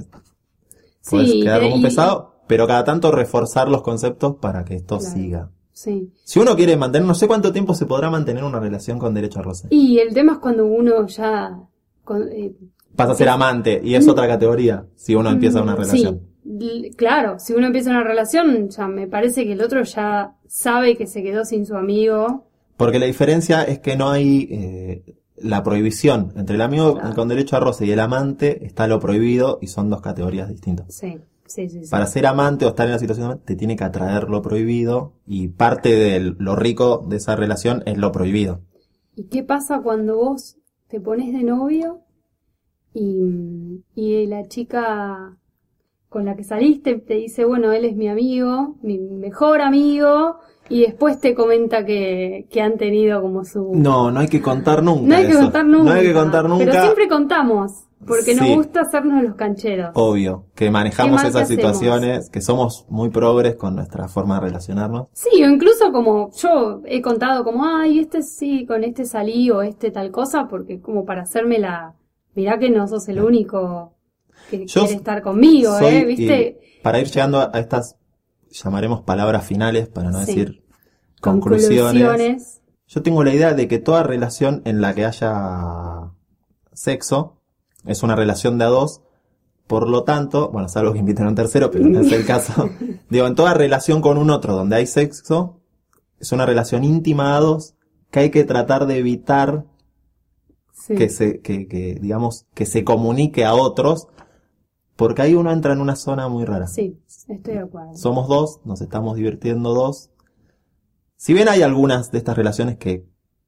Sí, 1.06 1.12
puedes 1.12 1.34
quedar 1.36 1.62
como 1.62 1.76
un 1.76 1.82
y- 1.82 1.84
pesado, 1.84 2.36
pero 2.48 2.66
cada 2.68 2.84
tanto 2.84 3.12
reforzar 3.12 3.70
los 3.70 3.82
conceptos 3.84 4.36
para 4.42 4.66
que 4.66 4.76
esto 4.76 4.98
Claro. 4.98 5.14
siga. 5.16 5.52
Sí. 5.72 6.10
Si 6.24 6.40
uno 6.40 6.56
quiere 6.56 6.76
mantener, 6.78 7.08
no 7.08 7.14
sé 7.16 7.28
cuánto 7.28 7.52
tiempo 7.52 7.74
se 7.76 7.86
podrá 7.86 8.10
mantener 8.10 8.44
una 8.44 8.60
relación 8.60 8.98
con 8.98 9.14
derecho 9.14 9.40
a 9.40 9.44
roce. 9.44 9.68
Y 9.72 10.00
el 10.00 10.14
tema 10.14 10.34
es 10.34 10.40
cuando 10.40 10.66
uno 10.66 11.06
ya... 11.08 11.60
con- 12.04 12.28
eh, 12.32 12.54
Pasa 12.96 13.12
a 13.12 13.16
ser 13.16 13.28
amante 13.30 13.82
y 13.84 13.94
es 13.96 14.08
otra 14.08 14.26
categoría 14.28 14.86
si 14.96 15.16
uno 15.16 15.30
empieza 15.30 15.62
una 15.62 15.74
Mm, 15.74 15.78
relación. 15.78 16.22
Sí, 16.44 16.92
claro, 16.96 17.40
si 17.40 17.54
uno 17.54 17.68
empieza 17.68 17.90
una 17.90 18.04
relación, 18.04 18.70
ya 18.70 18.88
me 18.88 19.06
parece 19.08 19.44
que 19.46 19.52
el 19.52 19.62
otro 19.62 19.84
ya 19.84 20.36
sabe 20.48 20.96
que 20.96 21.06
se 21.08 21.22
quedó 21.22 21.44
sin 21.44 21.66
su 21.66 21.76
amigo. 21.76 22.48
Porque 22.78 22.98
la 23.00 23.06
diferencia 23.08 23.64
es 23.64 23.80
que 23.80 23.98
no 23.98 24.10
hay 24.12 24.48
eh, 24.50 25.16
la 25.46 25.64
prohibición. 25.64 26.34
Entre 26.36 26.56
el 26.56 26.62
amigo 26.62 26.96
Claro. 26.96 27.16
con 27.16 27.28
derecho 27.28 27.56
a 27.58 27.60
roce 27.60 27.86
y 27.86 27.92
el 27.92 28.00
amante 28.00 28.66
está 28.66 28.88
lo 28.88 29.00
prohibido 29.00 29.60
y 29.62 29.68
son 29.68 29.90
dos 29.90 30.02
categorías 30.02 30.50
distintas. 30.50 30.94
Sí, 30.94 31.20
sí, 31.46 31.70
sí. 31.70 31.84
sí. 31.86 31.90
Para 31.92 32.06
ser 32.08 32.26
amante 32.26 32.66
o 32.66 32.70
estar 32.70 32.86
en 32.88 32.94
la 32.94 33.00
situación 33.00 33.28
de 33.28 33.34
amante, 33.34 33.46
te 33.54 33.56
tiene 33.56 33.76
que 33.76 33.84
atraer 33.84 34.30
lo 34.30 34.42
prohibido 34.42 35.14
y 35.26 35.48
parte 35.50 35.90
de 35.96 36.20
lo 36.38 36.56
rico 36.56 37.06
de 37.08 37.18
esa 37.18 37.36
relación 37.36 37.84
es 37.86 37.98
lo 37.98 38.12
prohibido. 38.12 38.62
¿Y 39.16 39.26
qué 39.26 39.44
pasa 39.44 39.82
cuando 39.82 40.18
vos 40.18 40.58
te 40.88 41.00
pones 41.00 41.34
de 41.34 41.44
novio 41.44 42.02
y, 42.94 43.84
y 43.96 44.26
la 44.28 44.48
chica 44.48 45.38
con 46.10 46.26
la 46.26 46.36
que 46.36 46.44
saliste 46.44 46.96
te 46.96 47.16
dice, 47.16 47.44
bueno, 47.46 47.72
él 47.74 47.86
es 47.86 47.96
mi 47.96 48.08
amigo, 48.08 48.78
mi 48.82 48.98
mejor 49.00 49.62
amigo, 49.62 50.38
y 50.70 50.82
después 50.82 51.20
te 51.20 51.36
comenta 51.36 51.86
que, 51.86 52.48
que 52.50 52.62
han 52.62 52.78
tenido 52.78 53.22
como 53.22 53.44
su... 53.46 53.72
No, 53.76 54.10
no 54.12 54.20
hay 54.20 54.28
que 54.28 54.42
contar 54.42 54.82
nunca. 54.84 55.08
No 55.08 55.16
hay 55.16 55.26
que 55.26 55.32
eso. 55.34 55.42
contar 55.42 55.66
nunca. 55.66 55.84
No 55.84 55.92
hay 55.92 56.08
que 56.08 56.14
contar 56.14 56.50
nunca. 56.50 56.66
Pero 56.66 56.82
siempre 56.82 57.08
contamos, 57.08 57.72
porque 58.06 58.34
nos 58.36 58.48
Sí. 58.48 58.56
gusta 58.56 58.82
hacernos 58.82 59.24
los 59.24 59.36
cancheros. 59.36 59.92
Obvio, 59.94 60.46
que 60.56 60.72
manejamos 60.72 61.22
¿Qué 61.22 61.28
más 61.28 61.30
esas 61.36 61.44
hacemos? 61.44 61.78
situaciones, 61.78 62.30
que 62.30 62.42
somos 62.42 62.86
muy 62.90 63.10
progres 63.10 63.56
con 63.56 63.76
nuestra 63.76 64.08
forma 64.08 64.36
de 64.40 64.48
relacionarnos. 64.48 65.08
Sí, 65.14 65.44
o 65.44 65.50
incluso 65.50 65.92
como 65.92 66.32
yo 66.36 66.82
he 66.86 67.02
contado 67.02 67.44
como, 67.44 67.64
ay, 67.66 68.00
este 68.00 68.22
sí, 68.24 68.66
con 68.66 68.84
este 68.84 69.06
salí 69.06 69.50
o 69.52 69.62
este 69.62 69.92
tal 69.92 70.12
cosa, 70.12 70.48
porque 70.48 70.80
como 70.82 71.06
para 71.06 71.22
hacerme 71.24 71.60
la, 71.60 71.94
mirá 72.34 72.58
que 72.60 72.70
no 72.70 72.88
sos 72.88 73.08
el 73.08 73.22
único 73.22 73.94
que 74.50 74.66
Yo 74.66 74.82
quiere 74.82 74.96
estar 74.98 75.22
conmigo, 75.22 75.78
¿eh? 75.80 76.06
¿Viste? 76.06 76.60
para 76.84 77.00
ir 77.00 77.08
llegando 77.08 77.40
a 77.40 77.60
estas, 77.60 77.96
llamaremos 78.64 79.02
palabras 79.02 79.46
finales 79.46 79.88
para 79.88 80.12
no 80.12 80.20
Sí. 80.20 80.26
decir 80.28 80.64
conclusiones. 81.22 82.04
Conclusiones. 82.04 82.62
Yo 82.88 83.02
tengo 83.02 83.24
la 83.24 83.34
idea 83.34 83.54
de 83.54 83.68
que 83.68 83.80
toda 83.80 84.04
relación 84.04 84.62
en 84.66 84.80
la 84.82 84.94
que 84.94 85.06
haya 85.06 86.12
sexo 86.74 87.38
es 87.86 88.04
una 88.04 88.16
relación 88.16 88.58
de 88.58 88.66
a 88.66 88.68
dos. 88.68 89.02
Por 89.68 89.90
lo 89.90 90.04
tanto, 90.04 90.50
bueno, 90.52 90.70
salvo 90.70 90.94
que 90.94 91.00
inviten 91.00 91.26
a 91.26 91.30
un 91.30 91.36
tercero, 91.36 91.72
pero 91.72 91.86
no 91.88 92.00
es 92.02 92.12
el 92.12 92.26
caso. 92.26 92.70
Digo, 93.10 93.26
en 93.26 93.34
toda 93.36 93.54
relación 93.56 94.02
con 94.02 94.18
un 94.20 94.30
otro 94.30 94.56
donde 94.56 94.76
hay 94.76 94.86
sexo, 94.86 95.60
es 96.20 96.32
una 96.32 96.46
relación 96.46 96.84
íntima 96.84 97.36
a 97.36 97.40
dos 97.40 97.74
que 98.12 98.20
hay 98.20 98.30
que 98.30 98.44
tratar 98.44 98.86
de 98.86 98.98
evitar 98.98 99.66
Sí. 100.72 100.94
que 100.96 101.10
se, 101.10 101.40
que, 101.40 101.68
que, 101.68 101.96
digamos, 102.00 102.46
que 102.54 102.68
se 102.68 102.84
comunique 102.84 103.44
a 103.44 103.56
otros, 103.56 104.08
porque 104.96 105.22
ahí 105.22 105.36
uno 105.36 105.52
entra 105.52 105.74
en 105.74 105.82
una 105.82 105.96
zona 105.96 106.28
muy 106.28 106.46
rara. 106.46 106.68
Sí, 106.68 107.00
estoy 107.08 107.56
de 107.56 107.60
acuerdo. 107.60 107.96
Somos 107.96 108.28
dos, 108.28 108.62
nos 108.66 108.82
estamos 108.82 109.16
divirtiendo 109.16 109.74
dos. 109.74 110.10
Si 111.18 111.34
bien 111.34 111.50
hay 111.50 111.62
algunas 111.62 112.12
de 112.12 112.18
estas 112.18 112.38
relaciones 112.38 112.78
que 112.78 113.06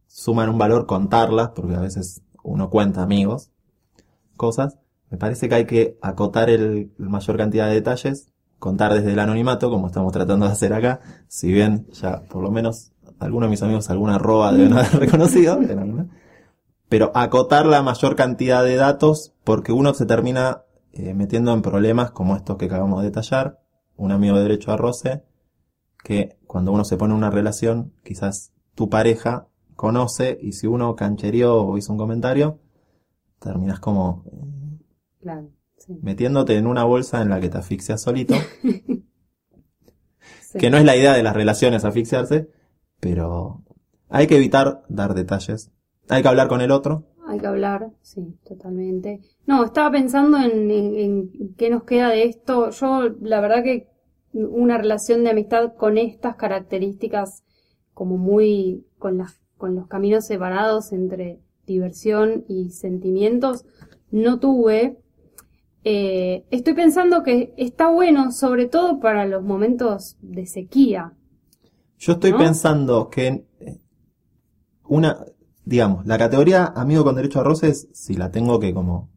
suman 0.08 0.50
un 0.50 0.58
valor 0.58 0.86
contarlas, 0.86 1.50
porque 1.50 1.76
a 1.76 1.80
veces 1.80 2.22
uno 2.44 2.70
cuenta 2.70 3.04
amigos, 3.04 3.52
cosas, 4.36 4.78
me 5.10 5.18
parece 5.18 5.48
que 5.48 5.56
hay 5.56 5.66
que 5.66 5.98
acotar 6.02 6.50
el, 6.50 6.92
la 6.98 7.10
mayor 7.10 7.38
cantidad 7.38 7.68
de 7.68 7.76
detalles, 7.76 8.34
contar 8.60 8.94
desde 8.94 9.14
el 9.14 9.20
anonimato, 9.20 9.70
como 9.70 9.88
estamos 9.88 10.12
tratando 10.12 10.48
de 10.48 10.52
hacer 10.52 10.74
acá, 10.74 11.00
si 11.28 11.52
bien 11.52 11.88
ya 11.92 12.24
por 12.24 12.44
lo 12.44 12.52
menos 12.52 12.92
algunos 13.20 13.48
de 13.48 13.52
mis 13.52 13.64
amigos 13.64 13.90
alguna 13.90 14.16
arroba 14.16 14.52
deben 14.52 14.74
haber 14.74 14.92
reconocido, 15.00 15.60
pero 16.90 17.12
acotar 17.16 17.66
la 17.66 17.82
mayor 17.82 18.16
cantidad 18.16 18.64
de 18.64 18.76
datos 18.76 19.34
porque 19.44 19.72
uno 19.72 19.94
se 19.94 20.06
termina 20.06 20.64
eh, 20.98 21.14
metiendo 21.14 21.54
en 21.54 21.62
problemas 21.62 22.12
como 22.12 22.36
estos 22.36 22.58
que 22.58 22.66
acabamos 22.66 23.02
de 23.02 23.08
detallar, 23.10 23.60
un 23.96 24.12
amigo 24.12 24.36
de 24.36 24.44
derecho 24.44 24.72
a 24.72 24.78
roce, 24.78 25.24
que 26.04 26.38
cuando 26.48 26.72
uno 26.72 26.86
se 26.86 26.98
pone 26.98 27.14
en 27.14 27.18
una 27.18 27.30
relación, 27.30 27.94
quizás 28.04 28.52
tu 28.76 28.90
pareja 28.90 29.48
conoce 29.76 30.38
y 30.42 30.54
si 30.54 30.68
uno 30.68 30.96
canchereó 30.96 31.62
o 31.62 31.78
hizo 31.78 31.92
un 31.92 32.00
comentario, 32.00 32.60
terminas 33.40 33.80
como 33.80 34.24
eh, 34.32 34.80
Claro, 35.22 35.50
sí. 35.78 36.00
metiéndote 36.02 36.56
en 36.58 36.68
una 36.68 36.84
bolsa 36.84 37.22
en 37.22 37.30
la 37.30 37.40
que 37.40 37.50
te 37.50 37.58
asfixias 37.58 38.02
solito, 38.02 38.36
sí. 40.42 40.60
que 40.60 40.70
no 40.70 40.78
es 40.78 40.86
la 40.86 40.96
idea 40.96 41.14
de 41.14 41.24
las 41.24 41.36
relaciones 41.36 41.86
asfixiarse, 41.86 42.50
pero 43.00 43.64
hay 44.10 44.28
que 44.28 44.38
evitar 44.38 44.84
dar 44.90 45.14
detalles. 45.14 45.72
Hay 46.10 46.22
que 46.22 46.28
hablar 46.28 46.48
con 46.48 46.62
el 46.62 46.72
otro. 46.72 47.04
Hay 47.28 47.40
que 47.40 47.48
hablar, 47.48 47.92
sí, 48.02 48.38
totalmente. 48.48 49.20
No, 49.46 49.66
estaba 49.66 49.92
pensando 49.92 50.38
en, 50.38 50.72
en- 50.72 50.96
en 50.96 51.54
qué 51.58 51.70
nos 51.70 51.84
queda 51.84 52.10
de 52.10 52.24
esto. 52.24 52.70
Yo, 52.72 53.10
la 53.22 53.42
verdad 53.42 53.64
que 53.64 53.88
una 54.34 54.78
relación 54.78 55.24
de 55.24 55.32
amistad 55.32 55.74
con 55.76 55.98
estas 55.98 56.36
características, 56.38 57.44
como 57.94 58.18
muy, 58.18 58.86
con 58.98 59.18
las, 59.18 59.40
con 59.58 59.76
los 59.76 59.88
caminos 59.88 60.26
separados 60.26 60.94
entre 60.94 61.40
diversión 61.66 62.46
y 62.48 62.70
sentimientos, 62.70 63.66
no 64.12 64.40
tuve. 64.40 64.98
Eh, 65.84 66.46
estoy 66.50 66.74
pensando 66.76 67.24
que 67.24 67.54
está 67.58 67.90
bueno, 67.90 68.32
sobre 68.32 68.68
todo 68.68 69.00
para 69.00 69.26
los 69.26 69.44
momentos 69.44 70.18
de 70.22 70.46
sequía. 70.46 71.14
Yo 71.98 72.14
estoy 72.14 72.32
¿No? 72.32 72.38
pensando 72.38 73.10
que 73.10 73.46
una, 74.88 75.26
digamos, 75.68 76.06
la 76.06 76.18
categoría 76.18 76.66
amigo 76.66 77.04
con 77.04 77.16
derecho 77.16 77.42
a 77.42 77.44
roces, 77.44 77.90
si 77.94 78.14
la 78.16 78.32
tengo 78.32 78.60
que 78.60 78.74
como 78.74 79.10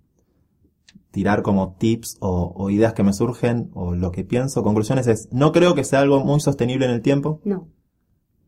tirar 1.12 1.42
como 1.42 1.76
tips 1.78 2.16
o, 2.20 2.52
o 2.56 2.70
ideas 2.70 2.92
que 2.92 3.02
me 3.04 3.12
surgen 3.12 3.70
o 3.74 3.94
lo 3.94 4.10
que 4.12 4.24
pienso, 4.24 4.62
conclusiones 4.62 5.06
es, 5.06 5.28
no 5.32 5.52
creo 5.52 5.74
que 5.74 5.84
sea 5.84 6.00
algo 6.00 6.24
muy 6.24 6.40
sostenible 6.40 6.86
en 6.86 6.92
el 6.92 7.02
tiempo, 7.02 7.40
No. 7.44 7.68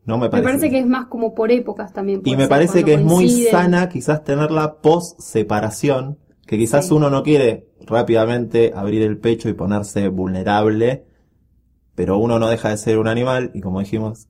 no 0.05 0.19
me 0.19 0.25
Me 0.27 0.31
parece. 0.31 0.49
parece 0.49 0.71
que 0.71 0.79
es 0.81 0.87
más 0.87 1.07
como 1.07 1.35
por 1.35 1.51
épocas 1.53 1.93
también. 1.93 2.23
y 2.25 2.33
me 2.33 2.43
ser, 2.43 2.49
parece 2.49 2.85
que 2.85 2.95
es 2.95 3.03
muy 3.03 3.29
sana 3.29 3.89
quizás 3.89 4.25
tenerla 4.25 4.81
post 4.81 5.21
separación, 5.21 6.19
que 6.47 6.59
quizás 6.59 6.89
Sí. 6.89 6.95
uno 6.95 7.09
no 7.09 7.23
quiere 7.23 7.69
rápidamente 7.87 8.73
abrir 8.75 9.03
el 9.03 9.19
pecho 9.19 9.49
y 9.49 9.55
ponerse 9.55 10.09
vulnerable, 10.09 11.05
pero 11.95 12.19
uno 12.19 12.39
no 12.41 12.49
deja 12.49 12.69
de 12.71 12.77
ser 12.79 12.99
un 12.99 13.07
animal 13.09 13.51
y 13.55 13.61
como 13.61 13.79
dijimos, 13.81 14.29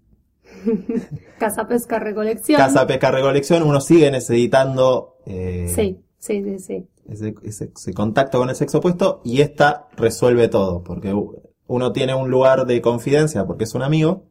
Casa, 1.38 1.66
pesca, 1.66 1.98
recolección. 1.98 2.56
casa, 2.58 2.86
pesca, 2.86 3.10
recolección, 3.10 3.62
uno 3.64 3.80
sigue 3.80 4.10
necesitando 4.10 5.16
eh, 5.26 5.66
Sí, 5.74 5.98
sí, 6.18 6.42
sí, 6.44 6.58
sí. 6.58 6.86
ese, 7.08 7.34
ese- 7.42 7.70
ese 7.74 7.94
contacto 7.94 8.38
con 8.38 8.48
el 8.48 8.54
sexo 8.56 8.78
opuesto 8.78 9.20
y 9.24 9.40
esta 9.40 9.88
resuelve 9.96 10.48
todo, 10.48 10.82
porque 10.84 11.14
uno 11.66 11.92
tiene 11.92 12.14
un 12.14 12.30
lugar 12.30 12.66
de 12.66 12.80
confidencia 12.80 13.44
porque 13.46 13.64
es 13.64 13.74
un 13.74 13.82
amigo 13.82 14.24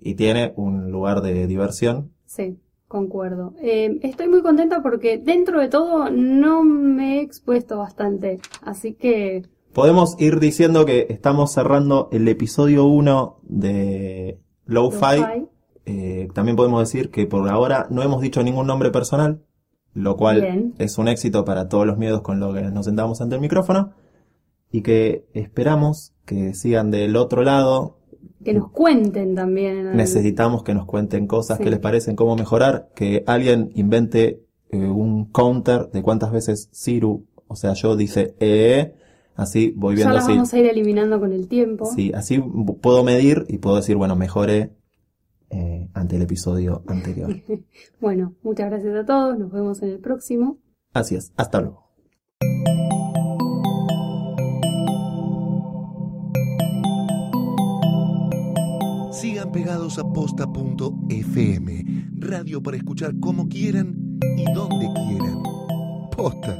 y 0.00 0.14
tiene 0.14 0.52
un 0.56 0.90
lugar 0.90 1.20
de 1.22 1.46
diversión. 1.46 2.12
Sí, 2.26 2.58
concuerdo. 2.88 3.54
Eh, 3.62 3.98
estoy 4.02 4.28
muy 4.28 4.42
contenta 4.42 4.82
porque 4.82 5.18
dentro 5.18 5.60
de 5.60 5.68
todo 5.68 6.10
no 6.10 6.62
me 6.64 7.18
he 7.18 7.22
expuesto 7.22 7.78
bastante. 7.78 8.38
Así 8.62 8.94
que, 8.94 9.42
Podemos 9.72 10.16
ir 10.18 10.40
diciendo 10.40 10.84
que 10.84 11.06
estamos 11.10 11.52
cerrando 11.52 12.08
el 12.10 12.26
episodio 12.26 12.86
1 12.86 13.38
de 13.44 14.40
Lo-Fi. 14.64 15.18
lo-fi. 15.20 15.46
Eh, 15.92 16.28
también 16.34 16.56
podemos 16.56 16.80
decir 16.80 17.10
que 17.10 17.26
por 17.26 17.48
ahora 17.48 17.88
no 17.90 18.02
hemos 18.02 18.20
dicho 18.22 18.42
ningún 18.42 18.66
nombre 18.66 18.90
personal, 18.90 19.42
lo 19.92 20.16
cual 20.16 20.40
Bien. 20.40 20.74
es 20.78 20.98
un 20.98 21.08
éxito 21.08 21.44
para 21.44 21.68
todos 21.68 21.84
los 21.86 21.98
miedos 21.98 22.22
con 22.22 22.38
los 22.38 22.54
que 22.54 22.62
nos 22.62 22.86
sentamos 22.86 23.20
ante 23.20 23.34
el 23.34 23.40
micrófono. 23.40 23.92
Y 24.70 24.82
que 24.82 25.26
esperamos 25.34 26.12
que 26.24 26.54
sigan 26.54 26.90
del 26.92 27.16
otro 27.16 27.42
lado. 27.42 27.96
que 28.44 28.54
nos 28.54 28.70
cuenten 28.70 29.34
también. 29.34 29.96
Necesitamos 29.96 30.62
que 30.62 30.72
nos 30.74 30.86
cuenten 30.86 31.26
cosas 31.26 31.58
Sí. 31.58 31.64
que 31.64 31.70
les 31.70 31.78
parecen, 31.80 32.14
cómo 32.16 32.36
mejorar, 32.36 32.88
que 32.94 33.22
alguien 33.26 33.70
invente 33.74 34.44
eh, 34.70 34.78
un 34.78 35.26
counter 35.26 35.90
de 35.90 36.02
cuántas 36.02 36.30
veces 36.30 36.70
Ciru, 36.72 37.26
o 37.48 37.56
sea, 37.56 37.72
yo 37.74 37.96
dice 37.96 38.36
eh, 38.38 38.94
así 39.34 39.74
voy 39.76 39.94
Ya 39.96 40.04
viendo 40.04 40.14
las 40.14 40.26
si, 40.26 40.32
vamos 40.32 40.54
a 40.54 40.58
ir 40.58 40.66
eliminando 40.66 41.18
con 41.18 41.32
el 41.32 41.48
tiempo. 41.48 41.86
Sí, 41.86 42.12
así 42.14 42.38
puedo 42.80 43.02
medir 43.02 43.44
y 43.48 43.58
puedo 43.58 43.76
decir, 43.76 43.96
bueno, 43.96 44.14
mejoré 44.16 44.58
eh, 44.60 44.70
ante 46.00 46.16
el 46.16 46.22
episodio 46.22 46.82
anterior. 46.86 47.30
Bueno, 48.00 48.34
muchas 48.42 48.70
gracias 48.70 48.96
a 48.96 49.04
todos. 49.04 49.38
Nos 49.38 49.52
vemos 49.52 49.82
en 49.82 49.90
el 49.90 49.98
próximo. 49.98 50.58
Así 50.94 51.16
es, 51.16 51.32
hasta 51.36 51.60
luego. 51.60 51.90
Sigan 59.12 59.52
pegados 59.52 59.98
a 59.98 60.04
posta.fm, 60.04 61.84
radio 62.16 62.62
para 62.62 62.76
escuchar 62.78 63.20
como 63.20 63.48
quieran 63.48 64.18
y 64.36 64.50
donde 64.54 64.88
quieran. 64.94 65.42
Posta. 66.16 66.56